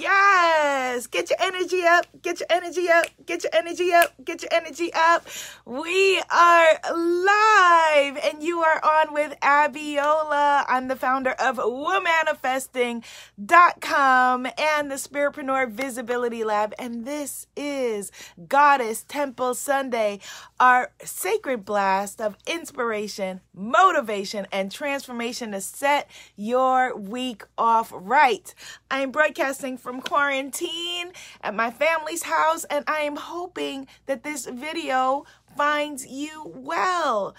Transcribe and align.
Yes. 0.00 1.06
Get 1.06 1.30
your 1.30 1.38
energy 1.40 1.82
up. 1.86 2.06
Get 2.22 2.40
your 2.40 2.48
energy 2.50 2.88
up. 2.88 3.06
Get 3.26 3.44
your 3.44 3.52
energy 3.54 3.92
up. 3.92 4.12
Get 4.24 4.42
your 4.42 4.48
energy 4.52 4.90
up. 4.94 5.26
We 5.64 6.20
are 6.30 6.80
live 6.94 8.18
and 8.24 8.42
you 8.42 8.60
are 8.60 8.84
on 8.84 9.14
with 9.14 9.38
Abiola. 9.40 10.64
I'm 10.68 10.88
the 10.88 10.96
founder 10.96 11.30
of 11.32 11.56
Womanifesting.com 11.56 14.46
and 14.58 14.90
the 14.90 14.96
Spiritpreneur 14.96 15.70
Visibility 15.70 16.44
Lab. 16.44 16.74
And 16.78 17.06
this 17.06 17.46
is 17.56 18.10
Goddess 18.48 19.04
Temple 19.06 19.54
Sunday, 19.54 20.20
our 20.62 20.92
sacred 21.02 21.64
blast 21.64 22.20
of 22.20 22.36
inspiration, 22.46 23.40
motivation, 23.52 24.46
and 24.52 24.70
transformation 24.70 25.50
to 25.50 25.60
set 25.60 26.08
your 26.36 26.96
week 26.96 27.42
off 27.58 27.92
right. 27.92 28.54
I 28.88 29.00
am 29.00 29.10
broadcasting 29.10 29.76
from 29.76 30.00
quarantine 30.00 31.10
at 31.40 31.56
my 31.56 31.72
family's 31.72 32.22
house, 32.22 32.62
and 32.66 32.84
I 32.86 33.00
am 33.00 33.16
hoping 33.16 33.88
that 34.06 34.22
this 34.22 34.46
video 34.46 35.24
finds 35.56 36.06
you 36.06 36.52
well. 36.54 37.34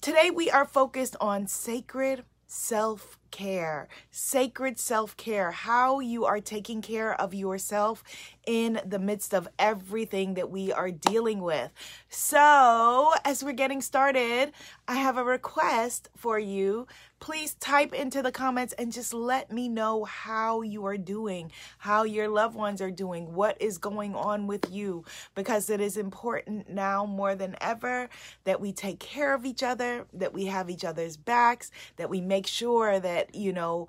Today, 0.00 0.32
we 0.34 0.50
are 0.50 0.64
focused 0.64 1.14
on 1.20 1.46
sacred 1.46 2.24
self 2.48 3.18
care, 3.30 3.88
sacred 4.10 4.80
self 4.80 5.16
care, 5.16 5.52
how 5.52 6.00
you 6.00 6.24
are 6.24 6.40
taking 6.40 6.82
care 6.82 7.14
of 7.20 7.34
yourself 7.34 8.02
in 8.46 8.80
the 8.84 8.98
midst 8.98 9.34
of 9.34 9.48
everything 9.58 10.34
that 10.34 10.50
we 10.50 10.72
are 10.72 10.90
dealing 10.90 11.40
with. 11.40 11.70
So, 12.08 13.12
as 13.24 13.42
we're 13.42 13.52
getting 13.52 13.80
started, 13.80 14.52
I 14.86 14.96
have 14.96 15.16
a 15.16 15.24
request 15.24 16.08
for 16.16 16.38
you. 16.38 16.86
Please 17.20 17.54
type 17.54 17.94
into 17.94 18.20
the 18.20 18.32
comments 18.32 18.74
and 18.74 18.92
just 18.92 19.14
let 19.14 19.50
me 19.50 19.68
know 19.68 20.04
how 20.04 20.60
you 20.60 20.84
are 20.84 20.98
doing, 20.98 21.50
how 21.78 22.02
your 22.02 22.28
loved 22.28 22.54
ones 22.54 22.82
are 22.82 22.90
doing, 22.90 23.32
what 23.32 23.56
is 23.60 23.78
going 23.78 24.14
on 24.14 24.46
with 24.46 24.70
you, 24.70 25.04
because 25.34 25.70
it 25.70 25.80
is 25.80 25.96
important 25.96 26.68
now 26.68 27.06
more 27.06 27.34
than 27.34 27.56
ever 27.62 28.10
that 28.44 28.60
we 28.60 28.72
take 28.72 28.98
care 28.98 29.32
of 29.32 29.46
each 29.46 29.62
other, 29.62 30.06
that 30.12 30.34
we 30.34 30.44
have 30.46 30.68
each 30.68 30.84
other's 30.84 31.16
backs, 31.16 31.70
that 31.96 32.10
we 32.10 32.20
make 32.20 32.46
sure 32.46 33.00
that, 33.00 33.34
you 33.34 33.52
know, 33.52 33.88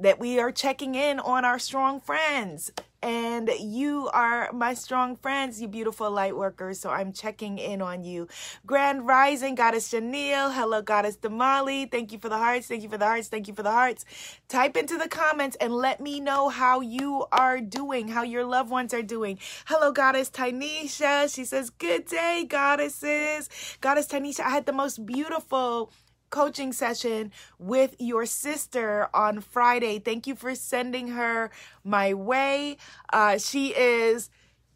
that 0.00 0.18
we 0.18 0.38
are 0.38 0.52
checking 0.52 0.94
in 0.94 1.18
on 1.20 1.44
our 1.44 1.58
strong 1.58 2.00
friends. 2.00 2.70
And 3.00 3.48
you 3.60 4.08
are 4.12 4.50
my 4.52 4.74
strong 4.74 5.14
friends, 5.14 5.62
you 5.62 5.68
beautiful 5.68 6.10
light 6.10 6.36
workers. 6.36 6.80
So 6.80 6.90
I'm 6.90 7.12
checking 7.12 7.58
in 7.58 7.80
on 7.80 8.02
you. 8.02 8.26
Grand 8.66 9.06
Rising, 9.06 9.54
Goddess 9.54 9.92
Janelle. 9.92 10.52
Hello, 10.52 10.82
Goddess 10.82 11.16
Damali. 11.16 11.88
Thank 11.88 12.10
you 12.10 12.18
for 12.18 12.28
the 12.28 12.38
hearts. 12.38 12.66
Thank 12.66 12.82
you 12.82 12.88
for 12.88 12.98
the 12.98 13.06
hearts. 13.06 13.28
Thank 13.28 13.46
you 13.46 13.54
for 13.54 13.62
the 13.62 13.70
hearts. 13.70 14.04
Type 14.48 14.76
into 14.76 14.98
the 14.98 15.08
comments 15.08 15.56
and 15.60 15.72
let 15.72 16.00
me 16.00 16.18
know 16.18 16.48
how 16.48 16.80
you 16.80 17.26
are 17.30 17.60
doing, 17.60 18.08
how 18.08 18.24
your 18.24 18.44
loved 18.44 18.70
ones 18.70 18.92
are 18.92 19.02
doing. 19.02 19.38
Hello, 19.66 19.92
Goddess 19.92 20.28
Tynesha. 20.28 21.32
She 21.32 21.44
says, 21.44 21.70
Good 21.70 22.06
day, 22.06 22.46
goddesses. 22.48 23.48
Goddess 23.80 24.08
Tynesha, 24.08 24.40
I 24.40 24.50
had 24.50 24.66
the 24.66 24.72
most 24.72 25.06
beautiful 25.06 25.92
coaching 26.30 26.72
session 26.72 27.32
with 27.58 27.94
your 27.98 28.26
sister 28.26 29.08
on 29.14 29.40
Friday. 29.40 29.98
Thank 29.98 30.26
you 30.26 30.34
for 30.34 30.54
sending 30.54 31.08
her 31.08 31.50
my 31.84 32.14
way. 32.14 32.76
Uh, 33.12 33.38
she 33.38 33.68
is 33.74 34.30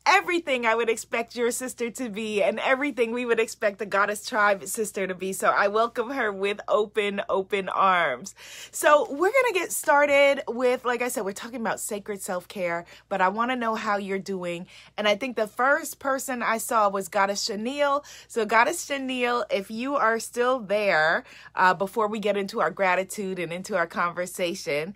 everything 0.07 0.67
I 0.67 0.75
would 0.75 0.89
expect 0.89 1.37
your 1.37 1.51
sister 1.51 1.91
to 1.91 2.09
be 2.09 2.43
and 2.43 2.59
everything 2.59 3.13
we 3.13 3.25
would 3.25 3.39
expect 3.39 3.79
the 3.79 3.87
goddess 3.87 4.27
tribe 4.27 4.65
sister 4.65 5.07
to 5.07 5.15
be. 5.15 5.33
So 5.33 5.49
I 5.49 5.69
welcome 5.69 6.11
her 6.11 6.33
with 6.33 6.61
open, 6.69 7.23
open 7.29 7.69
arms. 7.69 8.35
So 8.71 9.07
we're 9.11 9.33
going 9.33 9.53
to 9.53 9.55
get 9.55 9.73
started 9.73 10.43
with, 10.49 10.85
like 10.85 11.03
I 11.03 11.09
said, 11.09 11.25
we're 11.25 11.33
talking 11.33 11.61
about 11.61 11.81
sacred 11.81 12.21
self 12.21 12.49
care, 12.49 12.85
but 13.09 13.21
I 13.21 13.29
want 13.29 13.51
to 13.51 13.57
know 13.57 13.75
how 13.75 13.97
you're 13.97 14.19
doing. 14.19 14.67
And 14.97 15.07
I 15.07 15.17
think 15.17 15.37
the 15.37 15.47
first 15.47 15.99
person 15.99 16.43
I 16.43 16.59
saw 16.59 16.89
was 16.89 17.09
Goddess 17.09 17.45
Chanel. 17.45 18.05
So, 18.29 18.45
Goddess 18.45 18.85
Chanel, 18.85 19.45
if 19.51 19.71
you 19.71 19.97
are 19.97 20.19
still 20.19 20.61
there 20.61 21.25
uh, 21.55 21.75
before 21.75 22.09
we 22.09 22.19
get 22.19 22.37
into 22.37 22.61
our 22.61 22.71
gratitude 22.71 23.39
and 23.39 23.53
into 23.53 23.77
our 23.77 23.87
conversation, 23.87 24.95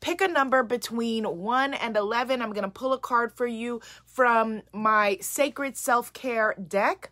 pick 0.00 0.20
a 0.20 0.28
number 0.28 0.62
between 0.62 1.24
1 1.24 1.74
and 1.74 1.96
11. 1.96 2.42
I'm 2.42 2.52
going 2.52 2.64
to 2.64 2.70
pull 2.70 2.92
a 2.92 2.98
card 2.98 3.32
for 3.32 3.46
you 3.46 3.80
from 4.04 4.62
my 4.72 5.18
Sacred 5.20 5.76
Self 5.76 6.12
Care 6.12 6.54
deck 6.54 7.10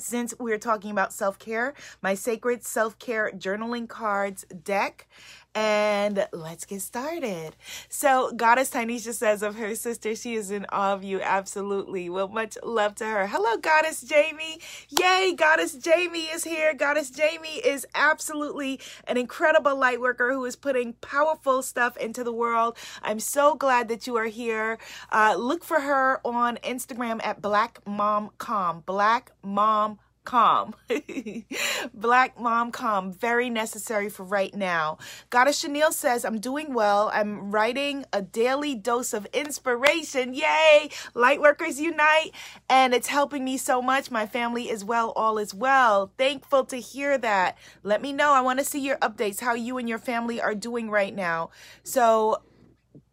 since 0.00 0.34
we're 0.38 0.58
talking 0.58 0.90
about 0.90 1.12
self 1.12 1.38
care, 1.38 1.74
my 2.02 2.14
sacred 2.14 2.64
self 2.64 2.98
care 2.98 3.30
journaling 3.30 3.88
cards 3.88 4.44
deck 4.64 5.08
and 5.54 6.28
let's 6.32 6.64
get 6.64 6.80
started. 6.80 7.56
So, 7.88 8.32
Goddess 8.32 8.70
Tynesha 8.70 9.12
says 9.12 9.42
of 9.42 9.56
her 9.56 9.74
sister, 9.74 10.14
she 10.14 10.34
is 10.34 10.50
in 10.50 10.64
awe 10.70 10.92
of 10.92 11.02
you. 11.02 11.20
Absolutely. 11.20 12.08
Well, 12.08 12.28
much 12.28 12.56
love 12.62 12.94
to 12.96 13.04
her. 13.04 13.26
Hello, 13.26 13.56
Goddess 13.56 14.02
Jamie. 14.02 14.60
Yay, 14.88 15.34
Goddess 15.36 15.74
Jamie 15.74 16.26
is 16.26 16.44
here. 16.44 16.72
Goddess 16.74 17.10
Jamie 17.10 17.58
is 17.64 17.86
absolutely 17.94 18.80
an 19.08 19.16
incredible 19.16 19.76
light 19.76 20.00
worker 20.00 20.32
who 20.32 20.44
is 20.44 20.56
putting 20.56 20.92
powerful 20.94 21.62
stuff 21.62 21.96
into 21.96 22.22
the 22.22 22.32
world. 22.32 22.76
I'm 23.02 23.20
so 23.20 23.54
glad 23.54 23.88
that 23.88 24.06
you 24.06 24.16
are 24.16 24.26
here. 24.26 24.78
Uh, 25.10 25.34
look 25.36 25.64
for 25.64 25.80
her 25.80 26.20
on 26.24 26.58
Instagram 26.58 27.20
at 27.24 27.42
Black 27.42 27.80
Mom 27.86 28.30
Calm. 28.38 28.82
Black 28.86 29.32
Mom 29.42 29.98
calm. 30.24 30.74
Black 31.94 32.38
mom 32.38 32.70
calm, 32.72 33.12
very 33.12 33.50
necessary 33.50 34.08
for 34.08 34.24
right 34.24 34.54
now. 34.54 34.98
Goddess 35.30 35.60
Chanel 35.60 35.92
says, 35.92 36.24
I'm 36.24 36.38
doing 36.38 36.74
well. 36.74 37.10
I'm 37.12 37.50
writing 37.50 38.04
a 38.12 38.22
daily 38.22 38.74
dose 38.74 39.12
of 39.12 39.26
inspiration. 39.32 40.34
Yay! 40.34 40.90
Lightworkers 41.14 41.78
unite. 41.78 42.32
And 42.68 42.94
it's 42.94 43.08
helping 43.08 43.44
me 43.44 43.56
so 43.56 43.82
much. 43.82 44.10
My 44.10 44.26
family 44.26 44.70
is 44.70 44.84
well, 44.84 45.10
all 45.16 45.38
is 45.38 45.54
well. 45.54 46.12
Thankful 46.18 46.64
to 46.66 46.76
hear 46.76 47.18
that. 47.18 47.56
Let 47.82 48.02
me 48.02 48.12
know. 48.12 48.32
I 48.32 48.40
want 48.40 48.58
to 48.58 48.64
see 48.64 48.80
your 48.80 48.98
updates, 48.98 49.40
how 49.40 49.54
you 49.54 49.78
and 49.78 49.88
your 49.88 49.98
family 49.98 50.40
are 50.40 50.54
doing 50.54 50.90
right 50.90 51.14
now. 51.14 51.50
So 51.82 52.42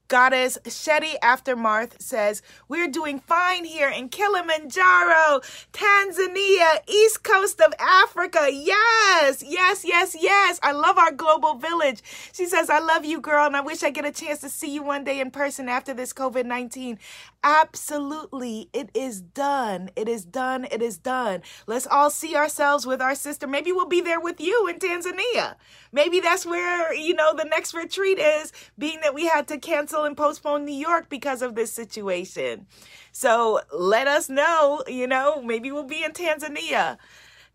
Goddess 0.08 0.58
Shetty 0.64 1.16
Aftermath 1.22 2.02
says, 2.02 2.42
We're 2.70 2.88
doing 2.88 3.20
fine 3.20 3.66
here 3.66 3.90
in 3.90 4.08
Kilimanjaro, 4.10 5.42
Tanzania, 5.74 6.80
east 6.88 7.24
coast 7.24 7.60
of 7.60 7.74
Africa. 7.78 8.48
Yes, 8.52 9.44
yes, 9.46 9.84
yes, 9.84 10.16
yes. 10.20 10.60
I 10.64 10.72
love 10.72 10.98
our 10.98 11.12
global 11.12 11.56
village. 11.56 12.02
She 12.32 12.46
says, 12.46 12.70
I 12.70 12.80
love 12.80 13.04
you, 13.04 13.20
girl, 13.20 13.48
and 13.48 13.58
I 13.58 13.62
wish 13.62 13.84
I 13.84 13.90
get 13.90 14.06
a 14.06 14.12
chance 14.12 14.40
to 14.42 14.50
see 14.50 14.74
you 14.74 14.82
one 14.82 15.04
day 15.04 15.20
in 15.20 15.30
person 15.30 15.68
after 15.68 15.94
this 15.94 16.14
COVID 16.14 16.46
19. 16.46 17.00
Absolutely. 17.44 18.70
It 18.74 18.90
is 18.94 19.22
done. 19.22 19.90
It 19.96 20.10
is 20.10 20.26
done. 20.26 20.66
It 20.72 20.82
is 20.82 20.98
done. 20.98 21.42
Let's 21.66 21.88
all 21.88 22.10
see 22.10 22.36
ourselves 22.36 22.86
with 22.86 23.02
our 23.02 23.16
sister. 23.16 23.48
Maybe 23.48 23.72
we'll 23.72 23.86
be 23.88 24.02
there 24.02 24.20
with 24.20 24.42
you 24.42 24.68
in 24.68 24.80
Tanzania. 24.80 25.56
Maybe 25.92 26.20
that's 26.20 26.46
where, 26.46 26.94
you 26.94 27.14
know, 27.14 27.34
the 27.34 27.46
next 27.46 27.74
retreat 27.74 28.20
is, 28.20 28.52
being 28.78 29.00
that 29.02 29.14
we 29.14 29.28
had 29.28 29.48
to 29.50 29.58
cancel 29.60 30.04
and 30.04 30.18
postpone 30.18 30.66
New 30.66 30.76
York 30.76 31.10
because 31.10 31.42
of 31.42 31.56
this 31.56 31.72
situation. 31.72 32.68
So 33.14 33.62
let 33.74 34.08
us 34.08 34.30
know, 34.30 34.84
you 34.88 35.08
know, 35.08 35.42
maybe 35.42 35.72
we'll 35.72 35.84
be 35.84 36.04
in 36.04 36.12
Tanzania. 36.12 36.98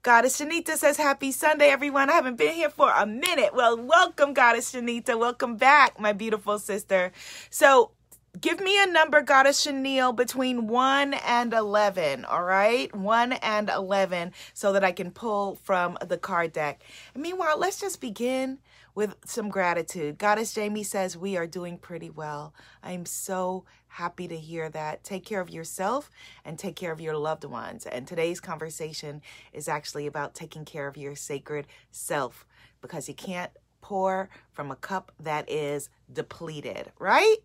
Goddess 0.03 0.41
Shanita 0.41 0.77
says, 0.77 0.97
Happy 0.97 1.31
Sunday, 1.31 1.69
everyone. 1.69 2.11
I 2.11 2.15
haven't 2.15 2.37
been 2.37 2.55
here 2.55 2.71
for 2.71 2.91
a 2.91 3.07
minute. 3.07 3.55
Well, 3.55 3.81
welcome, 3.81 4.33
Goddess 4.33 4.73
Shanita. 4.73 5.19
Welcome 5.19 5.57
back, 5.57 6.01
my 6.01 6.13
beautiful 6.13 6.59
sister. 6.59 7.13
So, 7.51 7.93
give 8.41 8.61
me 8.61 8.83
a 8.83 8.87
number, 8.87 9.21
Goddess 9.21 9.61
Chanel, 9.61 10.13
between 10.13 10.67
1 10.67 11.15
and 11.15 11.53
11, 11.53 12.25
all 12.25 12.45
right? 12.45 12.95
1 12.95 13.33
and 13.33 13.69
11, 13.69 14.33
so 14.55 14.73
that 14.73 14.85
I 14.85 14.93
can 14.93 15.11
pull 15.11 15.57
from 15.57 15.99
the 16.07 16.19
card 16.19 16.53
deck. 16.53 16.83
And 17.15 17.23
meanwhile, 17.23 17.59
let's 17.59 17.81
just 17.81 18.01
begin 18.01 18.59
with 18.95 19.17
some 19.25 19.49
gratitude. 19.49 20.19
Goddess 20.19 20.53
Jamie 20.53 20.83
says, 20.83 21.17
We 21.17 21.37
are 21.37 21.47
doing 21.47 21.79
pretty 21.79 22.11
well. 22.11 22.55
I'm 22.83 23.07
so 23.07 23.65
happy 23.89 24.27
to 24.29 24.37
hear 24.37 24.69
that. 24.71 25.05
Take 25.05 25.25
care 25.25 25.41
of 25.41 25.51
yourself 25.51 26.11
and 26.45 26.59
take 26.59 26.77
care 26.77 26.93
of 26.93 27.01
your 27.01 27.17
loved 27.17 27.45
ones. 27.45 27.87
And 27.87 28.07
today's 28.07 28.41
conversation 28.41 29.23
is 29.53 29.69
actually 29.69 30.07
about 30.07 30.35
taking 30.35 30.65
care 30.65 30.87
of 30.87 30.97
your 30.97 31.15
sacred 31.17 31.67
self 31.91 32.47
because 32.81 33.09
you 33.09 33.15
can't 33.15 33.53
pour 33.83 34.31
from 34.53 34.71
a 34.71 34.77
cup 34.77 35.13
that 35.21 35.51
is 35.51 35.91
depleted, 36.11 36.93
right? 36.99 37.37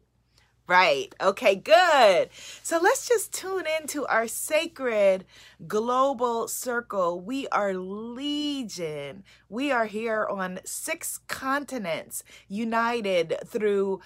Right. 0.67 1.15
Okay, 1.21 1.55
good. 1.55 2.29
So 2.61 2.77
let's 2.77 3.07
just 3.07 3.33
tune 3.33 3.63
into 3.79 4.05
our 4.07 4.27
sacred 4.27 5.23
global 5.65 6.49
circle. 6.49 7.21
We 7.21 7.47
are 7.49 7.73
legion. 7.73 9.23
We 9.47 9.71
are 9.71 9.85
here 9.85 10.27
on 10.29 10.59
six 10.65 11.19
continents, 11.29 12.21
united 12.49 13.37
through 13.45 14.01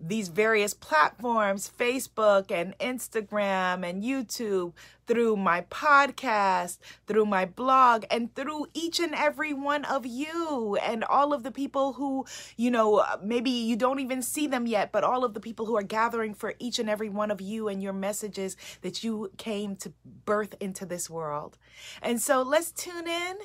these 0.00 0.28
various 0.28 0.74
platforms 0.74 1.70
Facebook 1.78 2.50
and 2.50 2.76
Instagram 2.78 3.88
and 3.88 4.02
YouTube, 4.02 4.72
through 5.06 5.36
my 5.36 5.62
podcast, 5.62 6.78
through 7.06 7.26
my 7.26 7.44
blog, 7.44 8.04
and 8.10 8.34
through 8.34 8.66
each 8.74 8.98
and 9.00 9.14
every 9.14 9.52
one 9.52 9.84
of 9.84 10.04
you 10.04 10.76
and 10.82 11.04
all 11.04 11.32
of 11.32 11.42
the 11.42 11.50
people 11.50 11.94
who, 11.94 12.24
you 12.56 12.70
know, 12.70 12.96
uh, 12.96 13.16
maybe 13.22 13.50
you 13.50 13.76
don't 13.76 14.00
even 14.00 14.20
see 14.20 14.46
them 14.46 14.66
yet, 14.66 14.92
but 14.92 15.04
all 15.04 15.24
of 15.24 15.34
the 15.34 15.40
people 15.40 15.66
who 15.66 15.76
are 15.76 15.82
gathering 15.82 16.34
for 16.34 16.54
each 16.58 16.78
and 16.78 16.90
every 16.90 17.08
one 17.08 17.30
of 17.30 17.40
you 17.40 17.68
and 17.68 17.82
your 17.82 17.92
messages 17.92 18.56
that 18.82 19.04
you 19.04 19.30
came 19.38 19.76
to 19.76 19.92
birth 20.24 20.54
into 20.60 20.84
this 20.84 21.08
world. 21.08 21.56
And 22.02 22.20
so 22.20 22.42
let's 22.42 22.72
tune 22.72 23.06
in 23.06 23.36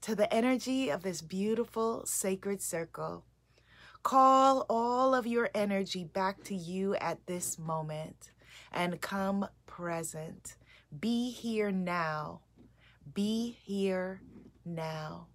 to 0.00 0.14
the 0.14 0.32
energy 0.32 0.88
of 0.88 1.02
this 1.02 1.20
beautiful 1.20 2.04
sacred 2.06 2.62
circle. 2.62 3.24
Call 4.02 4.64
all 4.70 5.14
of 5.14 5.26
your 5.26 5.50
energy 5.54 6.04
back 6.04 6.42
to 6.44 6.54
you 6.54 6.94
at 6.96 7.26
this 7.26 7.58
moment 7.58 8.32
and 8.72 9.00
come 9.00 9.46
present. 9.66 10.56
Be 10.98 11.30
here 11.30 11.70
now. 11.70 12.40
Be 13.12 13.58
here 13.62 14.22
now. 14.64 15.26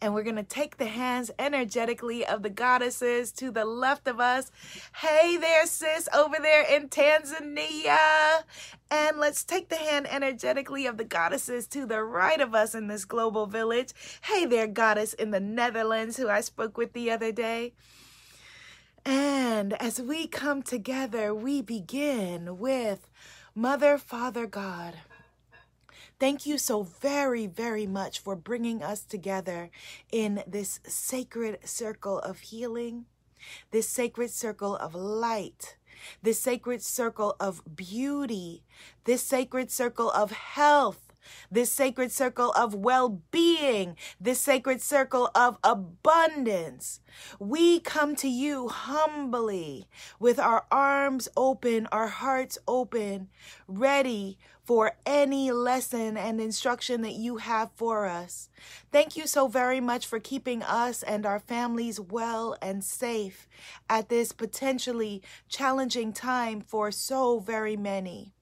And 0.00 0.14
we're 0.14 0.22
going 0.22 0.36
to 0.36 0.42
take 0.42 0.76
the 0.76 0.86
hands 0.86 1.30
energetically 1.38 2.26
of 2.26 2.42
the 2.42 2.50
goddesses 2.50 3.32
to 3.32 3.50
the 3.50 3.64
left 3.64 4.08
of 4.08 4.20
us. 4.20 4.50
Hey 4.96 5.36
there, 5.36 5.66
sis, 5.66 6.08
over 6.14 6.36
there 6.40 6.62
in 6.62 6.88
Tanzania. 6.88 7.98
And 8.90 9.18
let's 9.18 9.44
take 9.44 9.68
the 9.68 9.76
hand 9.76 10.06
energetically 10.10 10.86
of 10.86 10.96
the 10.96 11.04
goddesses 11.04 11.66
to 11.68 11.86
the 11.86 12.02
right 12.02 12.40
of 12.40 12.54
us 12.54 12.74
in 12.74 12.88
this 12.88 13.04
global 13.04 13.46
village. 13.46 13.92
Hey 14.22 14.44
there, 14.44 14.66
goddess 14.66 15.12
in 15.12 15.30
the 15.30 15.40
Netherlands, 15.40 16.16
who 16.16 16.28
I 16.28 16.40
spoke 16.40 16.76
with 16.76 16.92
the 16.92 17.10
other 17.10 17.32
day. 17.32 17.72
And 19.04 19.72
as 19.74 20.00
we 20.00 20.26
come 20.26 20.62
together, 20.62 21.34
we 21.34 21.62
begin 21.62 22.58
with 22.58 23.08
Mother, 23.54 23.98
Father, 23.98 24.46
God. 24.46 24.94
Thank 26.20 26.44
you 26.44 26.58
so 26.58 26.82
very, 26.82 27.46
very 27.46 27.86
much 27.86 28.18
for 28.18 28.36
bringing 28.36 28.82
us 28.82 29.00
together 29.00 29.70
in 30.12 30.42
this 30.46 30.78
sacred 30.84 31.66
circle 31.66 32.18
of 32.18 32.40
healing, 32.40 33.06
this 33.70 33.88
sacred 33.88 34.30
circle 34.30 34.76
of 34.76 34.94
light, 34.94 35.78
this 36.22 36.38
sacred 36.38 36.82
circle 36.82 37.36
of 37.40 37.62
beauty, 37.74 38.64
this 39.04 39.22
sacred 39.22 39.70
circle 39.70 40.10
of 40.10 40.30
health, 40.32 41.09
this 41.50 41.70
sacred 41.70 42.12
circle 42.12 42.52
of 42.52 42.74
well 42.74 43.20
being, 43.30 43.96
this 44.20 44.40
sacred 44.40 44.80
circle 44.82 45.30
of 45.34 45.58
abundance. 45.62 47.00
We 47.38 47.80
come 47.80 48.16
to 48.16 48.28
you 48.28 48.68
humbly 48.68 49.88
with 50.18 50.38
our 50.38 50.66
arms 50.70 51.28
open, 51.36 51.86
our 51.92 52.08
hearts 52.08 52.58
open, 52.66 53.28
ready 53.66 54.38
for 54.70 54.92
any 55.04 55.50
lesson 55.50 56.16
and 56.16 56.40
instruction 56.40 57.02
that 57.02 57.14
you 57.14 57.38
have 57.38 57.70
for 57.74 58.06
us. 58.06 58.48
Thank 58.92 59.16
you 59.16 59.26
so 59.26 59.48
very 59.48 59.80
much 59.80 60.06
for 60.06 60.20
keeping 60.20 60.62
us 60.62 61.02
and 61.02 61.26
our 61.26 61.40
families 61.40 61.98
well 61.98 62.56
and 62.62 62.84
safe 62.84 63.48
at 63.88 64.08
this 64.08 64.30
potentially 64.30 65.22
challenging 65.48 66.12
time 66.12 66.60
for 66.60 66.92
so 66.92 67.40
very 67.40 67.76
many. 67.76 68.32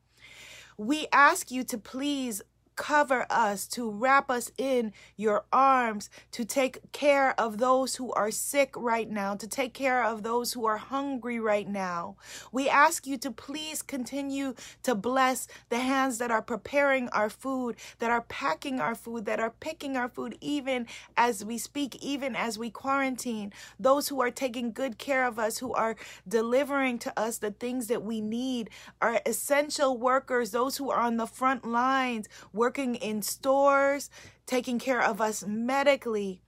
We 0.76 1.06
ask 1.12 1.50
you 1.50 1.64
to 1.64 1.79
please 1.79 2.43
cover 2.79 3.27
us, 3.29 3.67
to 3.67 3.91
wrap 3.91 4.31
us 4.31 4.53
in 4.57 4.93
your 5.17 5.45
arms, 5.53 6.09
to 6.31 6.45
take 6.45 6.93
care 6.93 7.35
of 7.39 7.59
those 7.59 7.97
who 7.97 8.13
are 8.13 8.31
sick 8.31 8.73
right 8.77 9.11
now, 9.11 9.35
to 9.35 9.49
take 9.49 9.75
care 9.75 10.03
of 10.03 10.23
those 10.23 10.53
who 10.53 10.65
are 10.65 10.77
hungry 10.79 11.41
right 11.41 11.69
now. 11.69 12.17
We 12.53 12.69
ask 12.69 13.05
you 13.05 13.19
to 13.19 13.33
please 13.33 13.83
continue 13.83 14.55
to 14.85 14.95
bless 14.95 15.49
the 15.71 15.81
hands 15.81 16.19
that 16.19 16.31
are 16.31 16.41
preparing 16.41 17.09
our 17.09 17.29
food, 17.29 17.75
that 17.99 18.13
are 18.13 18.23
packing 18.23 18.81
our 18.81 18.95
food, 18.95 19.27
that 19.27 19.41
are 19.41 19.55
picking 19.59 19.97
our 19.97 20.09
food, 20.09 20.39
even 20.41 20.87
as 21.17 21.45
we 21.45 21.59
speak, 21.59 21.97
even 21.97 22.37
as 22.37 22.59
we 22.59 22.71
quarantine. 22.71 23.53
Those 23.81 24.07
who 24.07 24.23
are 24.23 24.31
taking 24.31 24.71
good 24.71 24.99
care 24.99 25.27
of 25.27 25.37
us, 25.39 25.59
who 25.59 25.73
are 25.75 25.97
delivering 26.29 27.01
to 27.01 27.19
us 27.19 27.39
the 27.39 27.51
things 27.51 27.89
that 27.89 28.05
we 28.05 28.21
need, 28.21 28.71
our 29.03 29.21
essential 29.27 29.99
workers, 29.99 30.53
those 30.53 30.77
who 30.77 30.93
are 30.93 31.01
on 31.01 31.17
the 31.17 31.27
front 31.27 31.67
lines, 31.67 32.29
working 32.53 32.68
in 32.94 33.23
stores, 33.23 34.11
taking 34.47 34.79
care 34.79 35.03
of 35.03 35.20
us 35.20 35.44
medically, 35.47 36.43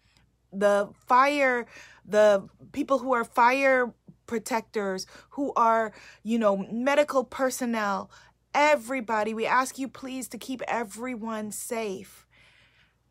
the 0.52 0.90
fire, 1.06 1.66
the 2.04 2.48
people 2.72 2.98
who 2.98 3.12
are 3.12 3.24
fire 3.24 3.94
protectors, 4.26 5.06
who 5.30 5.52
are, 5.54 5.92
you 6.22 6.38
know, 6.38 6.66
medical 6.70 7.24
personnel, 7.24 8.10
everybody. 8.54 9.34
We 9.34 9.46
ask 9.46 9.78
you, 9.78 9.88
please, 9.88 10.28
to 10.28 10.38
keep 10.38 10.62
everyone 10.68 11.52
safe. 11.52 12.26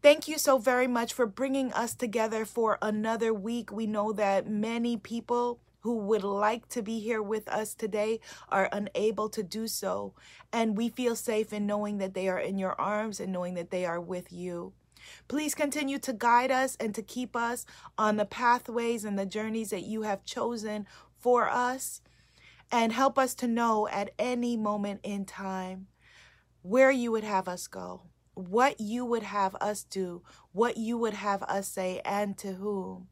Thank 0.02 0.30
you 0.30 0.38
so 0.38 0.58
very 0.58 0.88
much 0.88 1.14
for 1.14 1.26
bringing 1.26 1.74
us 1.74 1.94
together 1.94 2.46
for 2.46 2.78
another 2.82 3.34
week. 3.34 3.72
We 3.72 3.86
know 3.86 4.14
that 4.14 4.48
many 4.48 4.96
people 4.96 5.60
who 5.82 5.98
would 5.98 6.24
like 6.24 6.68
to 6.70 6.82
be 6.82 7.00
here 7.00 7.22
with 7.22 7.48
us 7.48 7.74
today 7.74 8.20
are 8.50 8.70
unable 8.72 9.30
to 9.30 9.44
do 9.44 9.68
so. 9.68 10.14
And 10.52 10.78
we 10.78 10.90
feel 10.90 11.16
safe 11.16 11.54
in 11.54 11.66
knowing 11.66 11.98
that 12.00 12.14
they 12.14 12.28
are 12.28 12.40
in 12.40 12.58
your 12.58 12.80
arms 12.80 13.20
and 13.20 13.32
knowing 13.32 13.54
that 13.56 13.72
they 13.72 13.86
are 13.86 14.02
with 14.02 14.32
you. 14.32 14.74
Please 15.28 15.56
continue 15.56 15.98
to 16.00 16.14
guide 16.14 16.52
us 16.52 16.76
and 16.80 16.94
to 16.96 17.02
keep 17.02 17.36
us 17.36 17.66
on 17.98 18.18
the 18.18 18.26
pathways 18.26 19.06
and 19.06 19.18
the 19.18 19.26
journeys 19.26 19.70
that 19.70 19.84
you 19.84 20.02
have 20.02 20.26
chosen 20.26 20.86
for 21.18 21.50
us. 21.50 22.02
And 22.72 22.94
help 22.94 23.18
us 23.18 23.34
to 23.36 23.48
know 23.48 23.88
at 23.88 24.12
any 24.20 24.56
moment 24.56 25.00
in 25.02 25.26
time 25.26 25.88
where 26.62 26.92
you 26.92 27.12
would 27.12 27.24
have 27.24 27.48
us 27.48 27.66
go, 27.66 28.04
what 28.36 28.80
you 28.80 29.06
would 29.06 29.24
have 29.24 29.56
us 29.56 29.84
do, 29.84 30.22
what 30.52 30.78
you 30.78 30.98
would 30.98 31.16
have 31.16 31.42
us 31.44 31.68
say, 31.68 32.00
and 32.06 32.38
to 32.38 32.54
whom. 32.54 33.08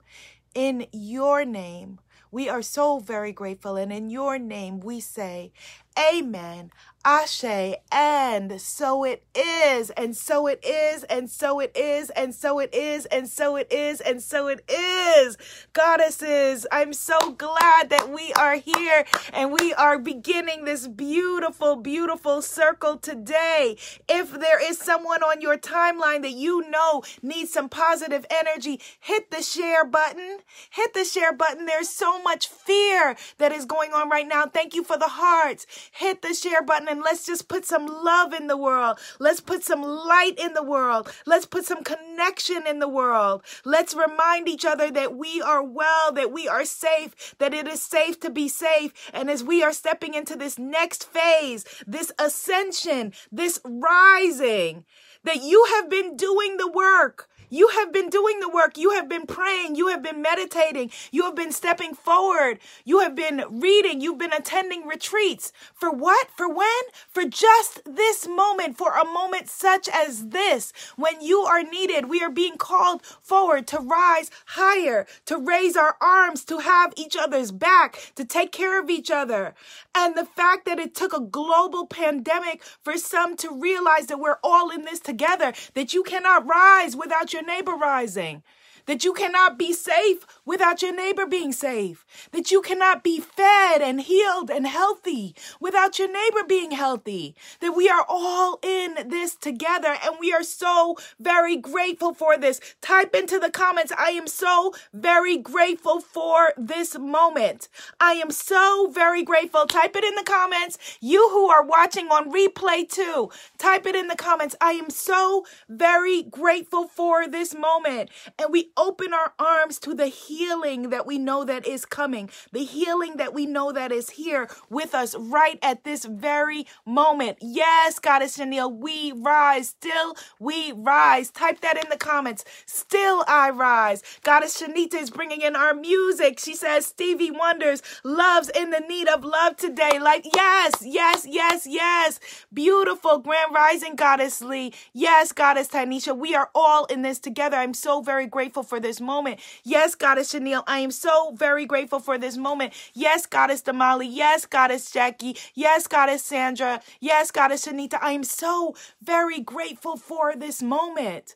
In 0.54 0.86
your 0.92 1.44
name, 1.44 2.00
we 2.32 2.50
are 2.50 2.62
so 2.62 3.00
very 3.00 3.32
grateful. 3.32 3.76
And 3.76 3.92
in 3.92 4.10
your 4.10 4.38
name, 4.38 4.80
we 4.80 5.00
say, 5.00 5.52
Amen. 5.98 6.72
Ashe, 7.06 7.78
and 7.90 8.60
so 8.60 9.06
it 9.06 9.24
is, 9.34 9.92
and 9.92 10.14
so 10.14 10.46
it 10.46 10.62
is, 10.66 11.06
and 11.06 11.30
so 11.30 11.60
it 11.60 11.72
is, 11.74 12.10
and 12.10 12.36
so 12.36 12.60
it 12.60 12.74
is, 12.74 13.06
and 13.06 13.30
so 13.30 13.56
it 13.56 13.72
is, 13.72 14.02
and 14.02 14.22
so 14.22 14.50
it 14.50 14.70
is. 14.70 15.38
Goddesses, 15.72 16.68
I'm 16.70 16.92
so 16.92 17.32
glad 17.32 17.90
that 17.92 18.10
we 18.10 18.34
are 18.34 18.56
here 18.58 19.06
and 19.32 19.54
we 19.54 19.74
are 19.76 19.98
beginning 19.98 20.66
this 20.66 20.88
beautiful, 20.88 21.78
beautiful 21.78 22.42
circle 22.42 22.98
today. 22.98 23.78
If 24.10 24.34
there 24.34 24.62
is 24.62 24.78
someone 24.78 25.24
on 25.24 25.40
your 25.40 25.58
timeline 25.58 26.24
that 26.24 26.34
you 26.34 26.70
know 26.70 27.04
needs 27.22 27.54
some 27.54 27.70
positive 27.70 28.26
energy, 28.30 28.82
hit 29.00 29.32
the 29.32 29.42
share 29.42 29.86
button. 29.86 30.40
Hit 30.72 30.94
the 30.94 31.06
share 31.06 31.32
button. 31.32 31.66
There's 31.68 31.90
so 31.90 32.22
much 32.22 32.48
fear 32.50 33.16
that 33.38 33.54
is 33.54 33.66
going 33.66 33.94
on 33.94 34.10
right 34.10 34.28
now. 34.28 34.46
Thank 34.46 34.76
you 34.76 34.84
for 34.84 34.98
the 34.98 35.08
hearts. 35.08 35.66
Hit 35.92 36.22
the 36.22 36.34
share 36.34 36.62
button 36.62 36.88
and 36.88 37.02
let's 37.02 37.26
just 37.26 37.48
put 37.48 37.66
some 37.66 37.86
love 37.86 38.34
in 38.34 38.48
the 38.48 38.58
world. 38.58 39.00
Let's 39.20 39.42
put 39.42 39.64
some 39.64 39.82
light 39.82 40.36
in 40.38 40.54
the 40.54 40.64
world. 40.64 41.12
Let's 41.26 41.46
put 41.46 41.66
some 41.66 41.84
connection 41.84 42.66
in 42.68 42.80
the 42.80 42.88
world. 42.88 43.44
Let's 43.66 43.94
remind 43.94 44.48
each 44.48 44.66
other 44.66 44.92
that 44.92 45.16
we 45.16 45.42
are 45.42 45.64
well, 45.64 46.12
that 46.14 46.32
we 46.32 46.48
are 46.48 46.66
safe, 46.66 47.36
that 47.40 47.54
it 47.54 47.68
is 47.68 47.82
safe 47.82 48.20
to 48.22 48.30
be 48.30 48.48
safe. 48.48 48.94
And 49.14 49.30
as 49.30 49.44
we 49.44 49.64
are 49.64 49.74
stepping 49.74 50.14
into 50.14 50.36
this 50.36 50.58
next 50.58 51.04
phase, 51.06 51.66
this 51.86 52.12
ascension, 52.20 53.14
this 53.32 53.60
rising, 53.64 54.86
that 55.24 55.42
you 55.42 55.66
have 55.76 55.90
been 55.90 56.16
doing 56.16 56.58
the 56.58 56.72
work. 56.72 57.30
You 57.50 57.70
have 57.70 57.94
been 57.94 58.10
doing 58.10 58.40
the 58.40 58.50
work. 58.50 58.78
You 58.78 58.92
have 58.92 59.08
been 59.08 59.26
praying. 59.26 59.76
You 59.76 59.88
have 59.88 60.04
been 60.04 60.22
meditating. 60.22 60.92
You 61.12 61.24
have 61.24 61.36
been 61.36 61.52
stepping 61.52 61.94
forward. 61.94 62.60
You 62.84 63.00
have 63.00 63.16
been 63.16 63.44
reading. 63.50 64.02
You've 64.02 64.18
been 64.18 64.34
attending 64.34 64.86
retreats. 64.86 65.54
For 65.74 65.92
what? 65.92 66.30
For 66.36 66.48
when? 66.48 66.68
For 67.10 67.26
just 67.26 67.82
this 67.86 68.28
moment, 68.28 68.78
for 68.78 68.92
a 68.96 69.06
moment 69.06 69.50
such 69.50 69.88
as 69.88 70.30
this, 70.30 70.74
when 70.96 71.22
you 71.22 71.40
are 71.40 71.64
needed. 71.64 72.10
We 72.10 72.22
are 72.22 72.30
being 72.30 72.58
called 72.58 73.02
forward 73.04 73.68
to 73.68 73.80
rise 73.80 74.30
higher, 74.48 75.06
to 75.26 75.38
raise 75.38 75.78
our 75.78 75.96
arms, 76.02 76.44
to 76.46 76.60
have 76.60 76.94
each 76.98 77.16
other's 77.16 77.52
back, 77.52 78.12
to 78.16 78.26
take 78.26 78.52
care 78.52 78.82
of 78.82 78.90
each 78.90 79.10
other. 79.10 79.54
And 79.96 80.16
the 80.16 80.26
fact 80.26 80.66
that 80.66 80.80
it 80.80 80.94
took 80.94 81.14
a 81.14 81.20
global 81.20 81.88
pandemic 81.88 82.64
for 82.84 82.98
some 82.98 83.36
to 83.38 83.52
realize 83.52 84.08
that 84.08 84.20
we're 84.20 84.40
all 84.44 84.70
in 84.70 84.84
this 84.84 85.00
together, 85.00 85.54
that 85.74 85.94
you 85.94 86.04
cannot 86.04 86.46
rise 86.46 86.96
without 86.96 87.34
your 87.34 87.37
your 87.38 87.46
neighbor 87.46 87.74
rising 87.76 88.42
that 88.88 89.04
you 89.04 89.14
cannot 89.14 89.60
be 89.60 89.72
safe 89.72 90.26
without 90.48 90.82
your 90.82 90.96
neighbor 90.96 91.26
being 91.26 91.52
safe, 91.52 92.06
that 92.32 92.50
you 92.50 92.62
cannot 92.62 93.04
be 93.04 93.20
fed 93.20 93.82
and 93.82 94.02
healed 94.02 94.50
and 94.50 94.66
healthy 94.66 95.36
without 95.60 96.00
your 96.00 96.08
neighbor 96.12 96.44
being 96.48 96.72
healthy, 96.72 97.36
that 97.60 97.74
we 97.74 97.90
are 97.90 98.06
all 98.08 98.58
in 98.64 98.96
this 99.10 99.36
together 99.36 99.98
and 100.04 100.16
we 100.20 100.32
are 100.32 100.44
so 100.44 100.96
very 101.20 101.58
grateful 101.58 102.14
for 102.14 102.38
this. 102.38 102.62
Type 102.82 103.14
into 103.14 103.38
the 103.38 103.52
comments, 103.52 103.92
I 103.98 104.12
am 104.12 104.26
so 104.26 104.74
very 104.94 105.38
grateful 105.38 106.00
for 106.00 106.54
this 106.58 106.98
moment. 106.98 107.68
I 108.00 108.14
am 108.14 108.32
so 108.32 108.90
very 108.90 109.24
grateful. 109.24 109.66
Type 109.66 109.98
it 109.98 110.06
in 110.06 110.16
the 110.16 110.24
comments. 110.24 110.78
You 111.02 111.28
who 111.32 111.50
are 111.50 111.64
watching 111.64 112.08
on 112.08 112.32
replay 112.32 112.88
too, 112.88 113.30
type 113.58 113.86
it 113.86 113.96
in 113.96 114.08
the 114.08 114.16
comments. 114.16 114.56
I 114.62 114.72
am 114.72 114.90
so 114.90 115.46
very 115.68 116.24
grateful 116.24 116.88
for 116.88 117.28
this 117.28 117.54
moment. 117.54 118.10
And 118.40 118.50
we 118.50 118.72
open 118.78 119.14
our 119.14 119.34
arms 119.38 119.78
to 119.80 119.94
the 119.94 120.08
healing 120.08 120.37
that 120.42 121.06
we 121.06 121.18
know 121.18 121.44
that 121.44 121.66
is 121.66 121.86
coming, 121.86 122.30
the 122.52 122.64
healing 122.64 123.18
that 123.18 123.34
we 123.34 123.46
know 123.46 123.72
that 123.72 123.92
is 123.92 124.12
here 124.12 124.48
with 124.70 124.94
us 124.94 125.16
right 125.16 125.58
at 125.62 125.84
this 125.84 126.06
very 126.06 126.66
moment. 126.86 127.38
Yes, 127.42 128.00
Goddess 128.00 128.36
Chanel, 128.36 128.72
we 128.72 129.12
rise. 129.14 129.70
Still, 129.70 130.16
we 130.40 130.72
rise. 130.74 131.30
Type 131.32 131.62
that 131.62 131.84
in 131.84 131.90
the 131.90 131.98
comments. 131.98 132.46
Still, 132.66 133.24
I 133.28 133.50
rise. 133.50 134.04
Goddess 134.24 134.62
Shanita 134.62 134.96
is 134.96 135.10
bringing 135.10 135.42
in 135.42 135.56
our 135.56 135.74
music. 135.74 136.40
She 136.40 136.56
says 136.56 136.86
Stevie 136.86 137.32
Wonders 137.32 137.82
loves 138.04 138.50
in 138.50 138.70
the 138.70 138.80
need 138.82 139.08
of 139.08 139.24
love 139.24 139.58
today. 139.58 140.00
Like, 140.00 140.26
yes, 140.36 140.74
yes, 140.82 141.26
yes, 141.28 141.66
yes. 141.68 142.20
Beautiful 142.54 143.18
Grand 143.20 143.54
Rising 143.54 143.96
Goddess 143.96 144.42
Lee. 144.42 144.74
Yes, 144.94 145.32
Goddess 145.32 145.70
Tanisha. 145.70 146.16
We 146.16 146.36
are 146.36 146.50
all 146.54 146.86
in 146.86 147.02
this 147.02 147.20
together. 147.20 147.58
I'm 147.58 147.74
so 147.74 148.02
very 148.02 148.28
grateful 148.28 148.64
for 148.64 148.80
this 148.80 149.02
moment. 149.02 149.40
Yes, 149.64 149.96
Goddess 149.96 150.27
Chanel. 150.28 150.64
I 150.68 150.80
am 150.80 150.92
so 150.92 151.32
very 151.36 151.66
grateful 151.66 152.00
for 152.00 152.18
this 152.18 152.38
moment. 152.38 152.74
Yes, 152.94 153.26
Goddess 153.26 153.62
Damali. 153.64 154.08
Yes, 154.10 154.46
Goddess 154.46 154.92
Jackie. 154.92 155.38
Yes, 155.56 155.88
Goddess 155.88 156.24
Sandra. 156.24 156.82
Yes, 157.00 157.32
Goddess 157.32 157.66
Shanita. 157.66 158.00
I 158.02 158.12
am 158.12 158.24
so 158.24 158.76
very 159.02 159.40
grateful 159.40 159.98
for 159.98 160.36
this 160.36 160.62
moment. 160.62 161.36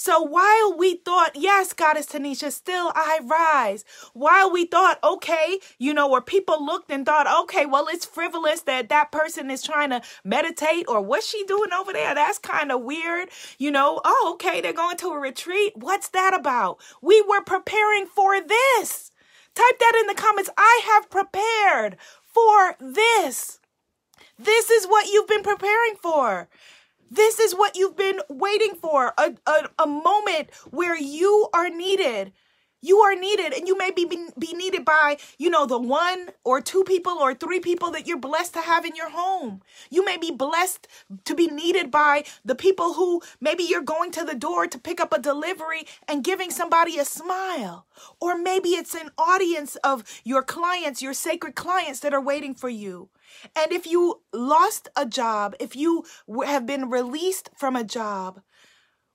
So 0.00 0.22
while 0.22 0.78
we 0.78 0.94
thought, 0.94 1.32
yes, 1.34 1.74
Goddess 1.74 2.06
Tanisha, 2.06 2.50
still 2.50 2.90
I 2.94 3.20
rise. 3.22 3.84
While 4.14 4.50
we 4.50 4.64
thought, 4.64 4.98
okay, 5.04 5.58
you 5.76 5.92
know, 5.92 6.10
or 6.10 6.22
people 6.22 6.64
looked 6.64 6.90
and 6.90 7.04
thought, 7.04 7.26
okay, 7.42 7.66
well, 7.66 7.86
it's 7.86 8.06
frivolous 8.06 8.62
that 8.62 8.88
that 8.88 9.12
person 9.12 9.50
is 9.50 9.62
trying 9.62 9.90
to 9.90 10.00
meditate 10.24 10.86
or 10.88 11.02
what's 11.02 11.28
she 11.28 11.44
doing 11.44 11.74
over 11.74 11.92
there? 11.92 12.14
That's 12.14 12.38
kind 12.38 12.72
of 12.72 12.80
weird. 12.80 13.28
You 13.58 13.72
know, 13.72 14.00
oh, 14.02 14.30
okay, 14.36 14.62
they're 14.62 14.72
going 14.72 14.96
to 14.96 15.10
a 15.10 15.20
retreat. 15.20 15.74
What's 15.76 16.08
that 16.08 16.32
about? 16.32 16.78
We 17.02 17.20
were 17.20 17.44
preparing 17.44 18.06
for 18.06 18.40
this. 18.40 19.12
Type 19.54 19.78
that 19.80 19.98
in 20.00 20.06
the 20.06 20.14
comments. 20.14 20.48
I 20.56 20.80
have 20.94 21.10
prepared 21.10 21.98
for 22.22 22.74
this. 22.80 23.60
This 24.38 24.70
is 24.70 24.86
what 24.86 25.08
you've 25.08 25.28
been 25.28 25.42
preparing 25.42 25.96
for. 26.00 26.48
This 27.10 27.40
is 27.40 27.54
what 27.54 27.76
you've 27.76 27.96
been 27.96 28.20
waiting 28.28 28.74
for 28.76 29.12
a, 29.18 29.34
a, 29.46 29.68
a 29.80 29.86
moment 29.86 30.50
where 30.70 30.96
you 30.96 31.48
are 31.52 31.68
needed. 31.68 32.32
You 32.82 33.00
are 33.00 33.14
needed, 33.14 33.52
and 33.52 33.68
you 33.68 33.76
may 33.76 33.90
be, 33.90 34.06
be, 34.06 34.28
be 34.38 34.54
needed 34.54 34.86
by, 34.86 35.18
you 35.36 35.50
know, 35.50 35.66
the 35.66 35.78
one 35.78 36.30
or 36.44 36.62
two 36.62 36.82
people 36.84 37.12
or 37.12 37.34
three 37.34 37.60
people 37.60 37.90
that 37.90 38.06
you're 38.06 38.16
blessed 38.16 38.54
to 38.54 38.60
have 38.62 38.86
in 38.86 38.96
your 38.96 39.10
home. 39.10 39.60
You 39.90 40.02
may 40.02 40.16
be 40.16 40.30
blessed 40.30 40.88
to 41.26 41.34
be 41.34 41.48
needed 41.48 41.90
by 41.90 42.24
the 42.42 42.54
people 42.54 42.94
who 42.94 43.20
maybe 43.38 43.64
you're 43.64 43.82
going 43.82 44.12
to 44.12 44.24
the 44.24 44.34
door 44.34 44.66
to 44.66 44.78
pick 44.78 44.98
up 44.98 45.12
a 45.12 45.20
delivery 45.20 45.86
and 46.08 46.24
giving 46.24 46.50
somebody 46.50 46.98
a 46.98 47.04
smile. 47.04 47.84
Or 48.18 48.38
maybe 48.38 48.70
it's 48.70 48.94
an 48.94 49.10
audience 49.18 49.76
of 49.84 50.02
your 50.24 50.42
clients, 50.42 51.02
your 51.02 51.12
sacred 51.12 51.56
clients 51.56 52.00
that 52.00 52.14
are 52.14 52.22
waiting 52.22 52.54
for 52.54 52.70
you. 52.70 53.10
And 53.56 53.72
if 53.72 53.86
you 53.86 54.22
lost 54.32 54.88
a 54.96 55.06
job, 55.06 55.54
if 55.60 55.76
you 55.76 56.04
have 56.44 56.66
been 56.66 56.90
released 56.90 57.50
from 57.56 57.76
a 57.76 57.84
job, 57.84 58.40